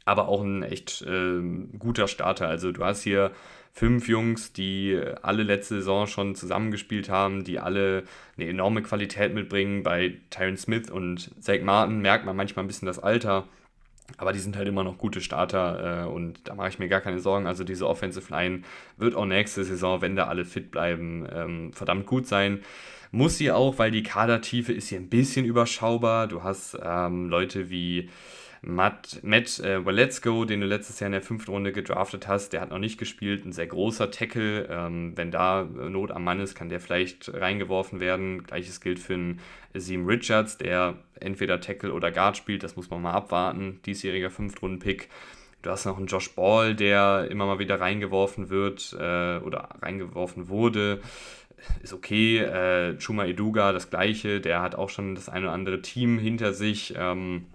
[0.05, 1.41] aber auch ein echt äh,
[1.77, 2.47] guter Starter.
[2.47, 3.31] Also du hast hier
[3.73, 8.03] fünf Jungs, die alle letzte Saison schon zusammengespielt haben, die alle
[8.37, 9.83] eine enorme Qualität mitbringen.
[9.83, 13.47] Bei Tyron Smith und Zach Martin merkt man manchmal ein bisschen das Alter.
[14.17, 16.99] Aber die sind halt immer noch gute Starter äh, und da mache ich mir gar
[16.99, 17.47] keine Sorgen.
[17.47, 18.63] Also diese Offensive Line
[18.97, 22.59] wird auch nächste Saison, wenn da alle fit bleiben, ähm, verdammt gut sein.
[23.11, 26.27] Muss sie auch, weil die Kadertiefe ist hier ein bisschen überschaubar.
[26.27, 28.09] Du hast ähm, Leute wie
[28.63, 32.61] Matt, Matt äh, Waletsko, den du letztes Jahr in der fünften Runde gedraftet hast, der
[32.61, 33.43] hat noch nicht gespielt.
[33.43, 34.67] Ein sehr großer Tackle.
[34.69, 38.43] Ähm, wenn da Not am Mann ist, kann der vielleicht reingeworfen werden.
[38.43, 39.39] Gleiches gilt für einen
[39.73, 42.61] Seam Richards, der entweder Tackle oder Guard spielt.
[42.61, 43.79] Das muss man mal abwarten.
[43.87, 45.09] Diesjähriger Fünftrunden-Pick.
[45.63, 50.49] Du hast noch einen Josh Ball, der immer mal wieder reingeworfen wird äh, oder reingeworfen
[50.49, 51.01] wurde.
[51.81, 52.37] Ist okay.
[52.37, 54.39] Äh, Chuma Eduga, das gleiche.
[54.39, 56.93] Der hat auch schon das ein oder andere Team hinter sich.
[56.95, 57.47] Ähm,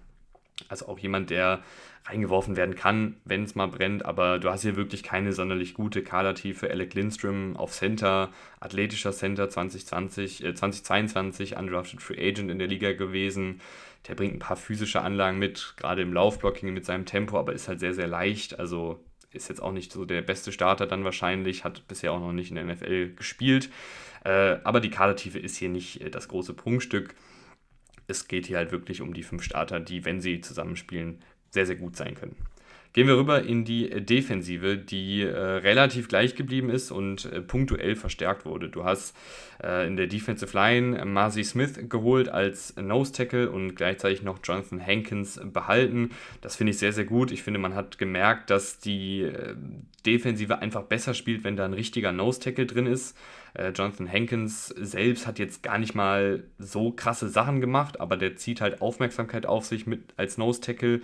[0.68, 1.62] also auch jemand, der
[2.06, 6.02] reingeworfen werden kann, wenn es mal brennt, aber du hast hier wirklich keine sonderlich gute
[6.02, 6.70] Kadertiefe.
[6.70, 12.92] Alec Lindstrom auf Center, athletischer Center 2020, äh, 2022, undrafted Free Agent in der Liga
[12.92, 13.60] gewesen.
[14.06, 17.66] Der bringt ein paar physische Anlagen mit, gerade im Laufblocking mit seinem Tempo, aber ist
[17.66, 18.60] halt sehr, sehr leicht.
[18.60, 19.00] Also
[19.32, 22.50] ist jetzt auch nicht so der beste Starter dann wahrscheinlich, hat bisher auch noch nicht
[22.50, 23.70] in der NFL gespielt.
[24.24, 27.14] Äh, aber die Kadertiefe ist hier nicht äh, das große Prunkstück
[28.06, 31.18] es geht hier halt wirklich um die fünf Starter, die, wenn sie zusammenspielen,
[31.50, 32.36] sehr, sehr gut sein können.
[32.96, 37.94] Gehen wir rüber in die Defensive, die äh, relativ gleich geblieben ist und äh, punktuell
[37.94, 38.70] verstärkt wurde.
[38.70, 39.14] Du hast
[39.62, 44.80] äh, in der Defensive Line Marcy Smith geholt als Nose Tackle und gleichzeitig noch Jonathan
[44.80, 46.08] Hankins behalten.
[46.40, 47.32] Das finde ich sehr, sehr gut.
[47.32, 49.54] Ich finde, man hat gemerkt, dass die äh,
[50.06, 53.14] Defensive einfach besser spielt, wenn da ein richtiger Nose Tackle drin ist.
[53.56, 58.36] Äh, Jonathan Hankins selbst hat jetzt gar nicht mal so krasse Sachen gemacht, aber der
[58.36, 61.00] zieht halt Aufmerksamkeit auf sich mit als Nose Tackle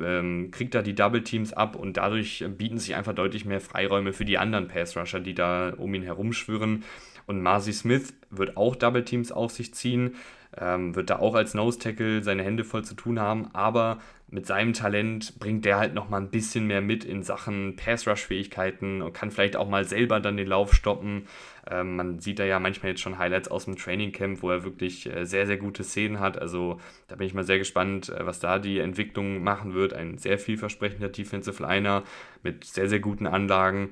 [0.00, 4.12] ähm, kriegt da die Double Teams ab und dadurch bieten sich einfach deutlich mehr Freiräume
[4.12, 6.84] für die anderen Pass Rusher, die da um ihn herumschwirren.
[7.26, 10.16] Und Marcy Smith wird auch Double Teams auf sich ziehen,
[10.58, 13.98] ähm, wird da auch als Nose Tackle seine Hände voll zu tun haben, aber
[14.32, 19.12] mit seinem Talent bringt der halt nochmal ein bisschen mehr mit in Sachen Pass-Rush-Fähigkeiten und
[19.12, 21.26] kann vielleicht auch mal selber dann den Lauf stoppen.
[21.70, 24.64] Ähm, man sieht da ja manchmal jetzt schon Highlights aus dem Training Camp, wo er
[24.64, 26.38] wirklich äh, sehr, sehr gute Szenen hat.
[26.38, 29.92] Also da bin ich mal sehr gespannt, äh, was da die Entwicklung machen wird.
[29.92, 32.02] Ein sehr vielversprechender Defensive Liner
[32.42, 33.90] mit sehr, sehr guten Anlagen.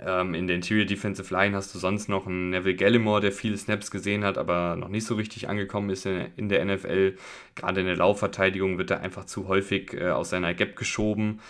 [0.00, 3.56] Ähm, in der Interior Defensive Line hast du sonst noch einen Neville Gallimore, der viele
[3.56, 7.16] Snaps gesehen hat, aber noch nicht so richtig angekommen ist in, in der NFL.
[7.54, 11.40] Gerade in der Laufverteidigung wird er einfach zu häufig äh, aus seiner Gap geschoben.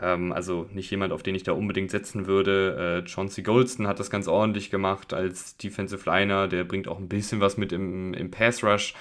[0.00, 3.02] Ähm, also nicht jemand, auf den ich da unbedingt setzen würde.
[3.04, 6.48] Äh, Chauncey Goldston hat das ganz ordentlich gemacht als Defensive Liner.
[6.48, 8.94] Der bringt auch ein bisschen was mit im, im Pass Rush.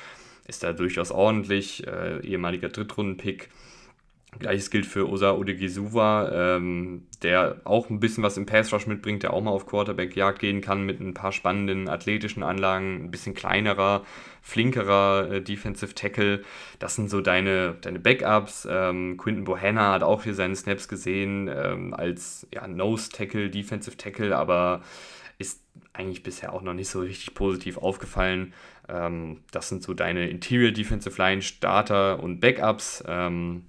[0.48, 1.86] Ist da durchaus ordentlich.
[1.88, 3.50] Äh, ehemaliger Drittrunden-Pick.
[4.40, 9.24] Gleiches gilt für Osa Odegizuwa, ähm, der auch ein bisschen was im Pass Rush mitbringt,
[9.24, 13.34] der auch mal auf Quarterback-Jagd gehen kann mit ein paar spannenden athletischen Anlagen, ein bisschen
[13.34, 14.04] kleinerer,
[14.42, 16.44] flinkerer äh, Defensive Tackle.
[16.80, 18.68] Das sind so deine, deine Backups.
[18.70, 23.98] Ähm, Quinton Bohanna hat auch hier seine Snaps gesehen ähm, als ja, Nose Tackle, Defensive
[23.98, 24.82] Tackle, aber
[25.38, 25.62] ist
[25.94, 28.54] eigentlich bisher auch noch nicht so richtig positiv aufgefallen.
[28.88, 33.04] Ähm, das sind so deine Interior Defensive Line Starter und Backups.
[33.08, 33.64] Ähm,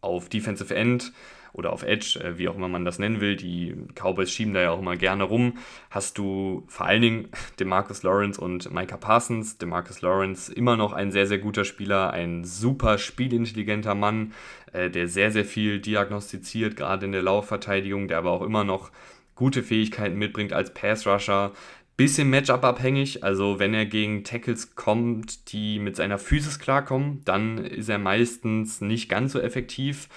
[0.00, 1.12] auf Defensive End
[1.52, 4.60] oder auf Edge, äh, wie auch immer man das nennen will, die Cowboys schieben da
[4.60, 5.54] ja auch immer gerne rum,
[5.90, 7.28] hast du vor allen Dingen
[7.60, 9.58] DeMarcus Lawrence und Micah Parsons.
[9.58, 14.32] DeMarcus Lawrence immer noch ein sehr, sehr guter Spieler, ein super spielintelligenter Mann,
[14.72, 18.90] äh, der sehr, sehr viel diagnostiziert, gerade in der Laufverteidigung, der aber auch immer noch
[19.34, 21.52] gute Fähigkeiten mitbringt als Pass-Rusher,
[22.00, 23.24] bisschen Matchup-abhängig.
[23.24, 28.80] Also wenn er gegen Tackles kommt, die mit seiner Physis klarkommen, dann ist er meistens
[28.80, 30.08] nicht ganz so effektiv.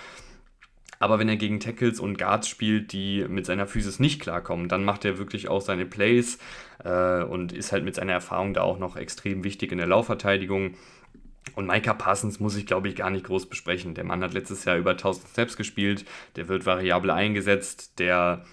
[0.99, 4.85] Aber wenn er gegen Tackles und Guards spielt, die mit seiner Physis nicht klarkommen, dann
[4.85, 6.37] macht er wirklich auch seine Plays
[6.85, 10.75] äh, und ist halt mit seiner Erfahrung da auch noch extrem wichtig in der Laufverteidigung.
[11.53, 13.93] Und Micah Parsons muss ich, glaube ich, gar nicht groß besprechen.
[13.93, 16.05] Der Mann hat letztes Jahr über 1000 Steps gespielt,
[16.37, 18.45] der wird variabel eingesetzt, der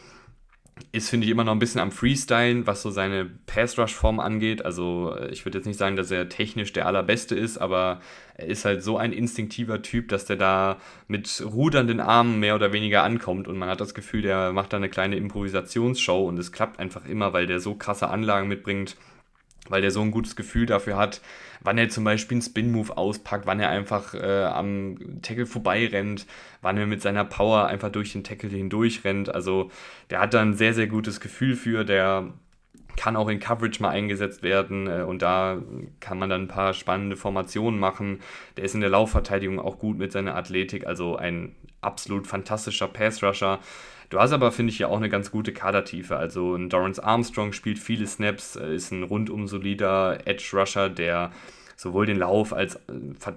[0.92, 4.64] ist, finde ich, immer noch ein bisschen am Freestylen, was so seine Pass-Rush-Form angeht.
[4.64, 8.00] Also äh, ich würde jetzt nicht sagen, dass er technisch der allerbeste ist, aber
[8.34, 10.76] er ist halt so ein instinktiver Typ, dass der da
[11.08, 14.78] mit rudernden Armen mehr oder weniger ankommt und man hat das Gefühl, der macht da
[14.78, 18.96] eine kleine Improvisationsshow und es klappt einfach immer, weil der so krasse Anlagen mitbringt
[19.70, 21.20] weil der so ein gutes Gefühl dafür hat,
[21.60, 26.26] wann er zum Beispiel einen Spin-Move auspackt, wann er einfach äh, am Tackle vorbeirennt,
[26.60, 29.34] wann er mit seiner Power einfach durch den Tackle hindurch rennt.
[29.34, 29.70] Also
[30.10, 32.32] der hat da ein sehr, sehr gutes Gefühl für, der
[32.96, 35.62] kann auch in Coverage mal eingesetzt werden äh, und da
[36.00, 38.20] kann man dann ein paar spannende Formationen machen.
[38.56, 43.60] Der ist in der Laufverteidigung auch gut mit seiner Athletik, also ein absolut fantastischer Pass-Rusher.
[44.10, 46.16] Du hast aber, finde ich, ja auch eine ganz gute Kadertiefe.
[46.16, 51.30] Also ein Dorrance Armstrong spielt viele Snaps, äh, ist ein rundum solider Edge-Rusher, der
[51.76, 52.78] sowohl den Lauf als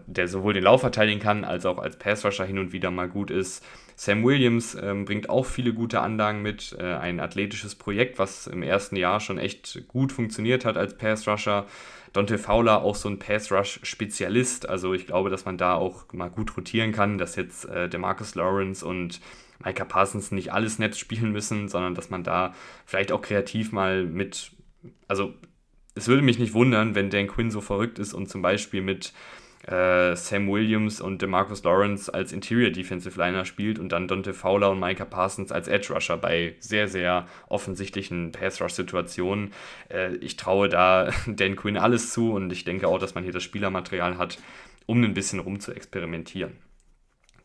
[0.06, 3.32] der sowohl den Lauf verteidigen kann, als auch als Passrusher hin und wieder mal gut
[3.32, 3.64] ist.
[3.96, 8.62] Sam Williams ähm, bringt auch viele gute Anlagen mit, äh, ein athletisches Projekt, was im
[8.62, 11.68] ersten Jahr schon echt gut funktioniert hat als Passrusher.
[12.12, 16.58] Dante Fowler auch so ein Pass-Rush-Spezialist, also ich glaube, dass man da auch mal gut
[16.58, 19.22] rotieren kann, dass jetzt äh, der Marcus Lawrence und
[19.64, 22.54] Micah Parsons nicht alles nett spielen müssen, sondern dass man da
[22.86, 24.52] vielleicht auch kreativ mal mit,
[25.08, 25.34] also
[25.96, 29.14] es würde mich nicht wundern, wenn Dan Quinn so verrückt ist und zum Beispiel mit
[29.68, 34.72] äh, Sam Williams und DeMarcus Lawrence als Interior Defensive Liner spielt und dann Dante Fowler
[34.72, 39.54] und Micah Parsons als Edge Rusher bei sehr, sehr offensichtlichen Pass Rush Situationen.
[39.90, 43.34] Äh, ich traue da Dan Quinn alles zu und ich denke auch, dass man hier
[43.34, 44.38] das Spielermaterial hat,
[44.86, 46.58] um ein bisschen rum zu experimentieren.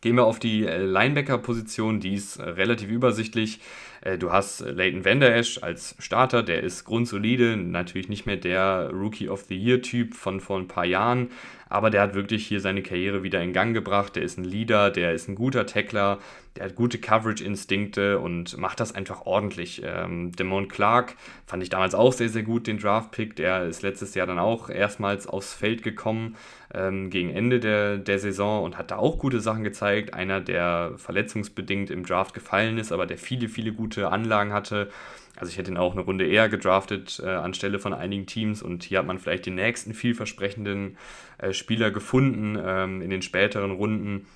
[0.01, 3.59] Gehen wir auf die äh, Linebacker-Position, die ist äh, relativ übersichtlich.
[4.01, 8.91] Äh, du hast Leighton Vander Esch als Starter, der ist grundsolide, natürlich nicht mehr der
[8.93, 11.31] Rookie of the Year-Typ von vor ein paar Jahren,
[11.69, 14.15] aber der hat wirklich hier seine Karriere wieder in Gang gebracht.
[14.15, 16.19] Der ist ein Leader, der ist ein guter Tackler,
[16.59, 19.81] der hat gute Coverage-Instinkte und macht das einfach ordentlich.
[19.85, 21.15] Ähm, Demon Clark
[21.47, 23.37] fand ich damals auch sehr, sehr gut, den Draft-Pick.
[23.37, 26.37] Der ist letztes Jahr dann auch erstmals aufs Feld gekommen
[26.75, 30.15] ähm, gegen Ende der, der Saison und hat da auch gute Sachen gezeigt.
[30.15, 34.91] Einer, der verletzungsbedingt im Draft gefallen ist, aber der viele, viele gute Anlagen hatte.
[35.37, 38.83] Also ich hätte ihn auch eine Runde eher gedraftet äh, anstelle von einigen Teams und
[38.83, 40.97] hier hat man vielleicht den nächsten vielversprechenden
[41.39, 44.27] äh, Spieler gefunden ähm, in den späteren Runden.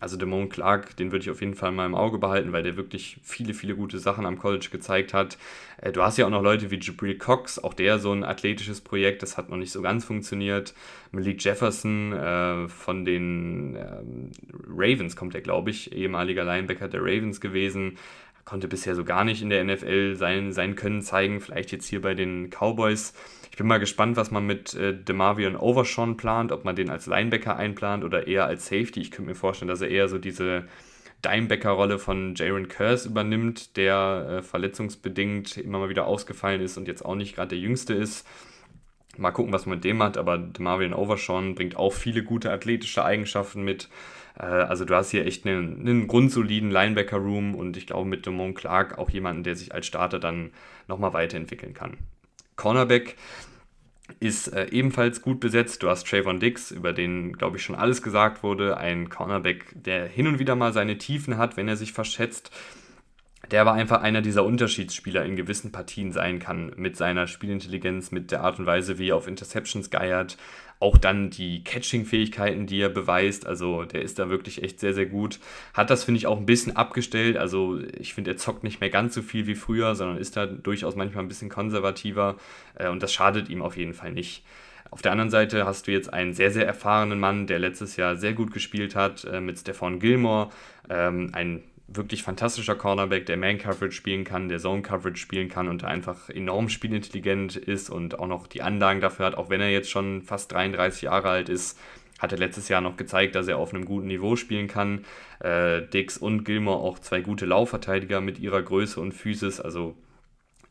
[0.00, 2.76] Also Damone Clark, den würde ich auf jeden Fall mal im Auge behalten, weil der
[2.76, 5.38] wirklich viele, viele gute Sachen am College gezeigt hat.
[5.80, 8.80] Äh, du hast ja auch noch Leute wie Jabril Cox, auch der so ein athletisches
[8.80, 10.74] Projekt, das hat noch nicht so ganz funktioniert.
[11.12, 14.02] Malik Jefferson äh, von den äh,
[14.68, 17.96] Ravens kommt er, glaube ich, ehemaliger Linebacker der Ravens gewesen
[18.44, 22.02] konnte bisher so gar nicht in der NFL sein, sein Können zeigen, vielleicht jetzt hier
[22.02, 23.14] bei den Cowboys.
[23.54, 27.06] Ich bin mal gespannt, was man mit äh, DeMarvion Overshawn plant, ob man den als
[27.06, 29.00] Linebacker einplant oder eher als Safety.
[29.00, 30.64] Ich könnte mir vorstellen, dass er eher so diese
[31.24, 37.04] Dimebacker-Rolle von Jaron Curse übernimmt, der äh, verletzungsbedingt immer mal wieder ausgefallen ist und jetzt
[37.04, 38.26] auch nicht gerade der Jüngste ist.
[39.16, 43.04] Mal gucken, was man mit dem hat, aber DeMarvion Overshawn bringt auch viele gute athletische
[43.04, 43.88] Eigenschaften mit.
[44.36, 48.56] Äh, also du hast hier echt einen, einen grundsoliden Linebacker-Room und ich glaube mit Demont
[48.56, 50.50] Clark auch jemanden, der sich als Starter dann
[50.88, 51.98] nochmal weiterentwickeln kann.
[52.56, 53.16] Cornerback
[54.20, 55.82] ist äh, ebenfalls gut besetzt.
[55.82, 58.76] Du hast Trayvon Dix, über den, glaube ich, schon alles gesagt wurde.
[58.76, 62.50] Ein Cornerback, der hin und wieder mal seine Tiefen hat, wenn er sich verschätzt
[63.50, 68.30] der aber einfach einer dieser Unterschiedsspieler in gewissen Partien sein kann, mit seiner Spielintelligenz, mit
[68.30, 70.36] der Art und Weise, wie er auf Interceptions geiert,
[70.80, 75.06] auch dann die Catching-Fähigkeiten, die er beweist, also der ist da wirklich echt sehr, sehr
[75.06, 75.38] gut.
[75.72, 78.90] Hat das, finde ich, auch ein bisschen abgestellt, also ich finde, er zockt nicht mehr
[78.90, 82.36] ganz so viel wie früher, sondern ist da durchaus manchmal ein bisschen konservativer
[82.74, 84.44] äh, und das schadet ihm auf jeden Fall nicht.
[84.90, 88.16] Auf der anderen Seite hast du jetzt einen sehr, sehr erfahrenen Mann, der letztes Jahr
[88.16, 90.50] sehr gut gespielt hat, äh, mit Stefan Gilmore,
[90.88, 96.30] ähm, ein wirklich fantastischer Cornerback, der Man-Coverage spielen kann, der Zone-Coverage spielen kann und einfach
[96.30, 100.22] enorm spielintelligent ist und auch noch die Anlagen dafür hat, auch wenn er jetzt schon
[100.22, 101.78] fast 33 Jahre alt ist,
[102.18, 105.04] hat er letztes Jahr noch gezeigt, dass er auf einem guten Niveau spielen kann.
[105.40, 109.94] Äh, Dix und Gilmore auch zwei gute Laufverteidiger mit ihrer Größe und Physis, also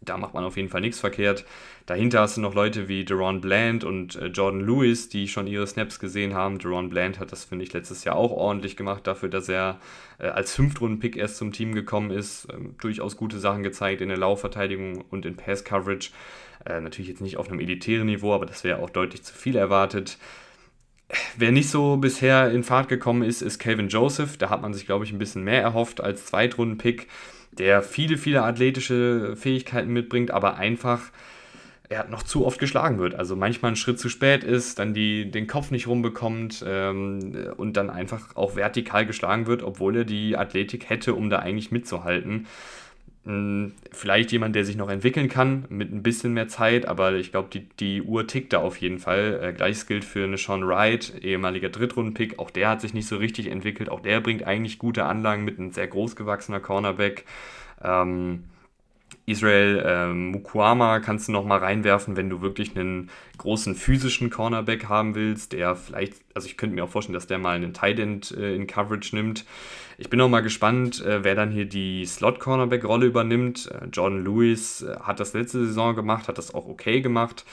[0.05, 1.45] da macht man auf jeden Fall nichts verkehrt.
[1.85, 5.67] Dahinter hast du noch Leute wie Deron Bland und äh, Jordan Lewis, die schon ihre
[5.67, 6.59] Snaps gesehen haben.
[6.59, 9.79] Deron Bland hat das, finde ich, letztes Jahr auch ordentlich gemacht, dafür, dass er
[10.19, 12.47] äh, als Fünftrunden-Pick erst zum Team gekommen ist.
[12.53, 16.11] Ähm, durchaus gute Sachen gezeigt in der Laufverteidigung und in Pass-Coverage.
[16.65, 19.55] Äh, natürlich jetzt nicht auf einem elitären Niveau, aber das wäre auch deutlich zu viel
[19.55, 20.17] erwartet.
[21.37, 24.37] Wer nicht so bisher in Fahrt gekommen ist, ist Calvin Joseph.
[24.37, 27.07] Da hat man sich, glaube ich, ein bisschen mehr erhofft als Zweitrunden-Pick
[27.59, 31.11] der viele, viele athletische Fähigkeiten mitbringt, aber einfach
[31.89, 33.15] er noch zu oft geschlagen wird.
[33.15, 37.77] Also manchmal einen Schritt zu spät ist, dann die, den Kopf nicht rumbekommt ähm, und
[37.77, 42.47] dann einfach auch vertikal geschlagen wird, obwohl er die Athletik hätte, um da eigentlich mitzuhalten.
[43.25, 47.31] Hm, vielleicht jemand, der sich noch entwickeln kann, mit ein bisschen mehr Zeit, aber ich
[47.31, 49.39] glaube, die, die Uhr tickt da auf jeden Fall.
[49.41, 52.37] Äh, Gleiches gilt für eine Sean Wright, ehemaliger Drittrunden-Pick.
[52.39, 53.89] Auch der hat sich nicht so richtig entwickelt.
[53.89, 57.23] Auch der bringt eigentlich gute Anlagen mit einem sehr großgewachsener Cornerback.
[57.81, 58.43] Ähm,
[59.25, 64.89] Israel ähm, Mukwama kannst du noch mal reinwerfen, wenn du wirklich einen großen physischen Cornerback
[64.89, 67.99] haben willst, der vielleicht, also ich könnte mir auch vorstellen, dass der mal einen Tight
[67.99, 69.45] End äh, in Coverage nimmt.
[69.97, 73.69] Ich bin auch mal gespannt, äh, wer dann hier die Slot-Cornerback-Rolle übernimmt.
[73.71, 77.45] Äh, Jordan Lewis äh, hat das letzte Saison gemacht, hat das auch okay gemacht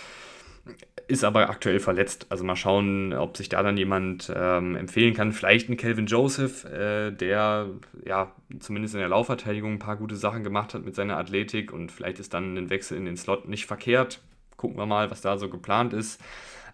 [1.10, 2.26] ist aber aktuell verletzt.
[2.28, 5.32] Also mal schauen, ob sich da dann jemand ähm, empfehlen kann.
[5.32, 7.66] Vielleicht ein Calvin Joseph, äh, der
[8.06, 11.90] ja zumindest in der Laufverteidigung ein paar gute Sachen gemacht hat mit seiner Athletik und
[11.90, 14.20] vielleicht ist dann ein Wechsel in den Slot nicht verkehrt.
[14.56, 16.20] Gucken wir mal, was da so geplant ist.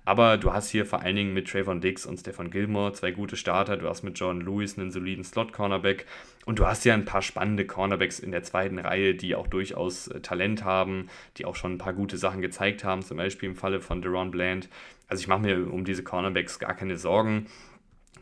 [0.07, 3.37] Aber du hast hier vor allen Dingen mit Trayvon Diggs und Stefan Gilmore zwei gute
[3.37, 3.77] Starter.
[3.77, 6.07] Du hast mit Jordan Lewis einen soliden Slot-Cornerback.
[6.45, 10.07] Und du hast ja ein paar spannende Cornerbacks in der zweiten Reihe, die auch durchaus
[10.07, 13.03] äh, Talent haben, die auch schon ein paar gute Sachen gezeigt haben.
[13.03, 14.69] Zum Beispiel im Falle von Deron Bland.
[15.09, 17.47] Also ich mache mir um diese Cornerbacks gar keine Sorgen.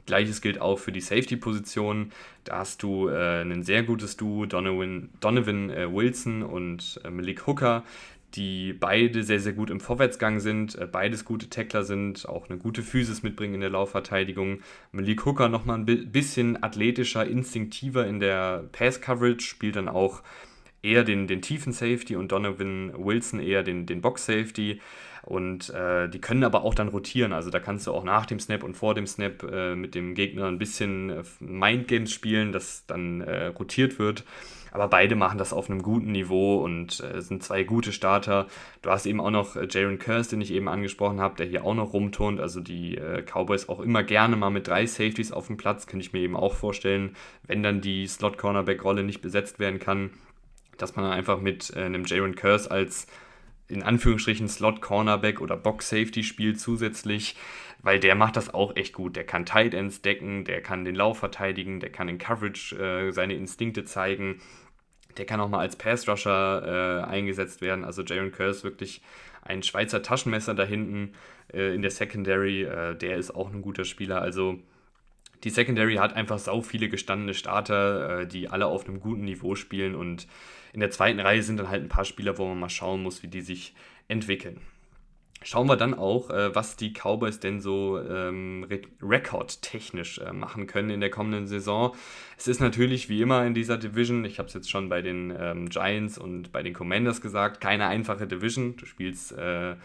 [0.06, 2.12] Gleiches gilt auch für die Safety-Position.
[2.44, 7.46] Da hast du äh, ein sehr gutes Duo, Donovan, Donovan äh, Wilson und äh, Malik
[7.46, 7.84] Hooker,
[8.34, 12.58] die beide sehr, sehr gut im Vorwärtsgang sind, äh, beides gute Tackler sind, auch eine
[12.58, 14.60] gute Physis mitbringen in der Laufverteidigung.
[14.92, 20.22] Malik Hooker nochmal ein bisschen athletischer, instinktiver in der Pass-Coverage, spielt dann auch
[20.82, 24.80] eher den, den tiefen Safety und Donovan Wilson eher den, den Box-Safety.
[25.24, 27.32] Und äh, die können aber auch dann rotieren.
[27.32, 30.14] Also da kannst du auch nach dem Snap und vor dem Snap äh, mit dem
[30.14, 34.24] Gegner ein bisschen äh, Mindgames spielen, dass dann äh, rotiert wird.
[34.70, 38.48] Aber beide machen das auf einem guten Niveau und äh, sind zwei gute Starter.
[38.82, 41.64] Du hast eben auch noch äh, Jaron Curse, den ich eben angesprochen habe, der hier
[41.64, 42.38] auch noch rumturnt.
[42.38, 46.12] Also die Cowboys auch immer gerne mal mit drei Safeties auf dem Platz, könnte ich
[46.12, 47.16] mir eben auch vorstellen,
[47.46, 50.10] wenn dann die Slot-Cornerback-Rolle nicht besetzt werden kann,
[50.76, 53.06] dass man dann einfach mit einem Jaron Curse als
[53.68, 57.36] in Anführungsstrichen Slot-Cornerback oder Box-Safety spielt zusätzlich,
[57.82, 59.16] weil der macht das auch echt gut.
[59.16, 63.12] Der kann Tight Ends decken, der kann den Lauf verteidigen, der kann in Coverage äh,
[63.12, 64.40] seine Instinkte zeigen,
[65.16, 67.84] der kann auch mal als Pass-Rusher äh, eingesetzt werden.
[67.84, 69.02] Also Jaron Kerr ist wirklich
[69.42, 71.12] ein Schweizer Taschenmesser da hinten
[71.52, 72.64] äh, in der Secondary.
[72.64, 74.20] Äh, der ist auch ein guter Spieler.
[74.20, 74.58] Also
[75.44, 79.54] die Secondary hat einfach sau viele gestandene Starter, äh, die alle auf einem guten Niveau
[79.54, 80.26] spielen und
[80.74, 83.22] in der zweiten Reihe sind dann halt ein paar Spieler, wo man mal schauen muss,
[83.22, 83.74] wie die sich
[84.08, 84.60] entwickeln.
[85.44, 88.66] Schauen wir dann auch, äh, was die Cowboys denn so ähm,
[89.00, 91.94] rekordtechnisch äh, machen können in der kommenden Saison.
[92.36, 95.32] Es ist natürlich wie immer in dieser Division, ich habe es jetzt schon bei den
[95.38, 98.74] ähm, Giants und bei den Commanders gesagt, keine einfache Division.
[98.76, 99.76] Du spielst äh,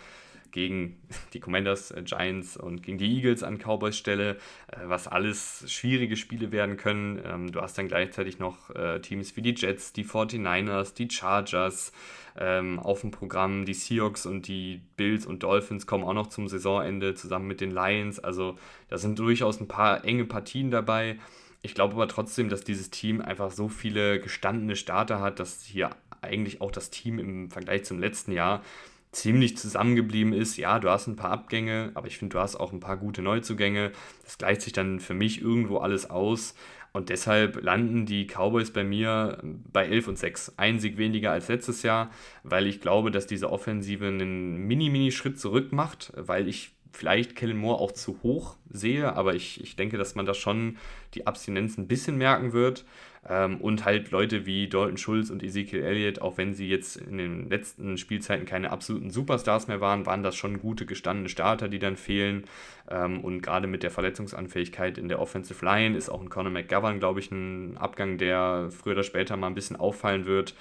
[0.52, 0.98] gegen
[1.34, 4.38] die Commanders, äh, Giants und gegen die Eagles an Cowboys Stelle,
[4.68, 7.22] äh, was alles schwierige Spiele werden können.
[7.26, 11.92] Ähm, du hast dann gleichzeitig noch äh, Teams wie die Jets, die 49ers, die Chargers
[12.38, 13.66] ähm, auf dem Programm.
[13.66, 17.72] Die Seahawks und die Bills und Dolphins kommen auch noch zum Saisonende zusammen mit den
[17.72, 18.20] Lions.
[18.20, 18.58] Also
[18.90, 21.18] da sind durchaus ein paar enge Partien dabei.
[21.62, 25.90] Ich glaube aber trotzdem, dass dieses Team einfach so viele gestandene Starter hat, dass hier
[26.22, 28.64] eigentlich auch das Team im Vergleich zum letzten Jahr
[29.12, 30.58] ziemlich zusammengeblieben ist.
[30.58, 33.22] Ja, du hast ein paar Abgänge, aber ich finde, du hast auch ein paar gute
[33.22, 33.92] Neuzugänge.
[34.24, 36.56] Das gleicht sich dann für mich irgendwo alles aus.
[36.92, 40.54] Und deshalb landen die Cowboys bei mir bei 11 und 6.
[40.58, 42.10] Ein Sieg weniger als letztes Jahr,
[42.44, 47.80] weil ich glaube, dass diese Offensive einen Mini-Mini-Schritt zurück macht, weil ich vielleicht Kellen Moore
[47.80, 50.78] auch zu hoch sehe, aber ich, ich denke, dass man da schon
[51.14, 52.86] die Abstinenz ein bisschen merken wird.
[53.28, 57.18] Ähm, und halt Leute wie Dalton Schulz und Ezekiel Elliott, auch wenn sie jetzt in
[57.18, 61.80] den letzten Spielzeiten keine absoluten Superstars mehr waren, waren das schon gute gestandene Starter, die
[61.80, 62.46] dann fehlen.
[62.90, 67.00] Ähm, und gerade mit der Verletzungsanfähigkeit in der Offensive Line ist auch ein Conor McGovern,
[67.00, 70.56] glaube ich, ein Abgang, der früher oder später mal ein bisschen auffallen wird.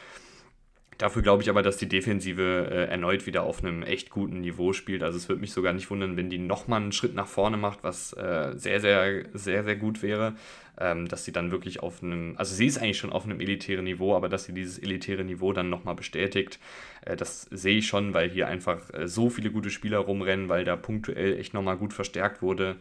[0.98, 4.72] Dafür glaube ich aber, dass die Defensive äh, erneut wieder auf einem echt guten Niveau
[4.72, 5.04] spielt.
[5.04, 7.84] Also es würde mich sogar nicht wundern, wenn die nochmal einen Schritt nach vorne macht,
[7.84, 10.34] was äh, sehr, sehr, sehr, sehr gut wäre.
[10.80, 13.84] Ähm, dass sie dann wirklich auf einem, also sie ist eigentlich schon auf einem elitären
[13.84, 16.60] Niveau, aber dass sie dieses elitäre Niveau dann nochmal bestätigt,
[17.04, 20.64] äh, das sehe ich schon, weil hier einfach äh, so viele gute Spieler rumrennen, weil
[20.64, 22.76] da punktuell echt nochmal gut verstärkt wurde.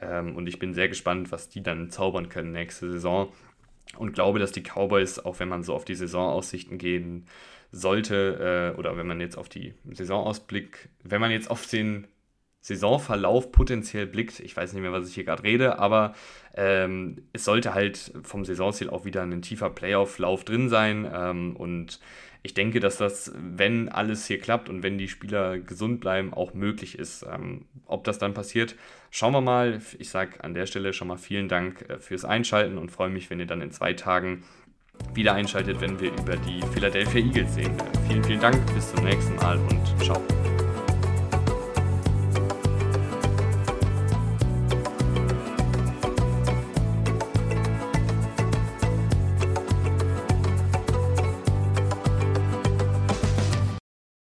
[0.00, 3.32] Ähm, und ich bin sehr gespannt, was die dann zaubern können nächste Saison.
[3.96, 7.26] Und glaube, dass die Cowboys, auch wenn man so auf die Saisonaussichten gehen,
[7.70, 12.06] sollte, äh, oder wenn man jetzt auf die Saisonausblick, wenn man jetzt auf den
[12.60, 16.14] Saisonverlauf potenziell blickt, ich weiß nicht mehr, was ich hier gerade rede, aber
[16.54, 21.08] ähm, es sollte halt vom Saisonziel auch wieder ein tiefer Playoff-Lauf drin sein.
[21.12, 22.00] Ähm, und
[22.42, 26.54] ich denke, dass das, wenn alles hier klappt und wenn die Spieler gesund bleiben, auch
[26.54, 27.24] möglich ist.
[27.24, 28.74] Ähm, ob das dann passiert,
[29.10, 29.80] schauen wir mal.
[29.98, 33.30] Ich sage an der Stelle schon mal vielen Dank äh, fürs Einschalten und freue mich,
[33.30, 34.44] wenn ihr dann in zwei Tagen
[35.14, 37.72] wieder einschaltet, wenn wir über die Philadelphia Eagles sehen.
[38.08, 40.22] Vielen, vielen Dank, bis zum nächsten Mal und ciao.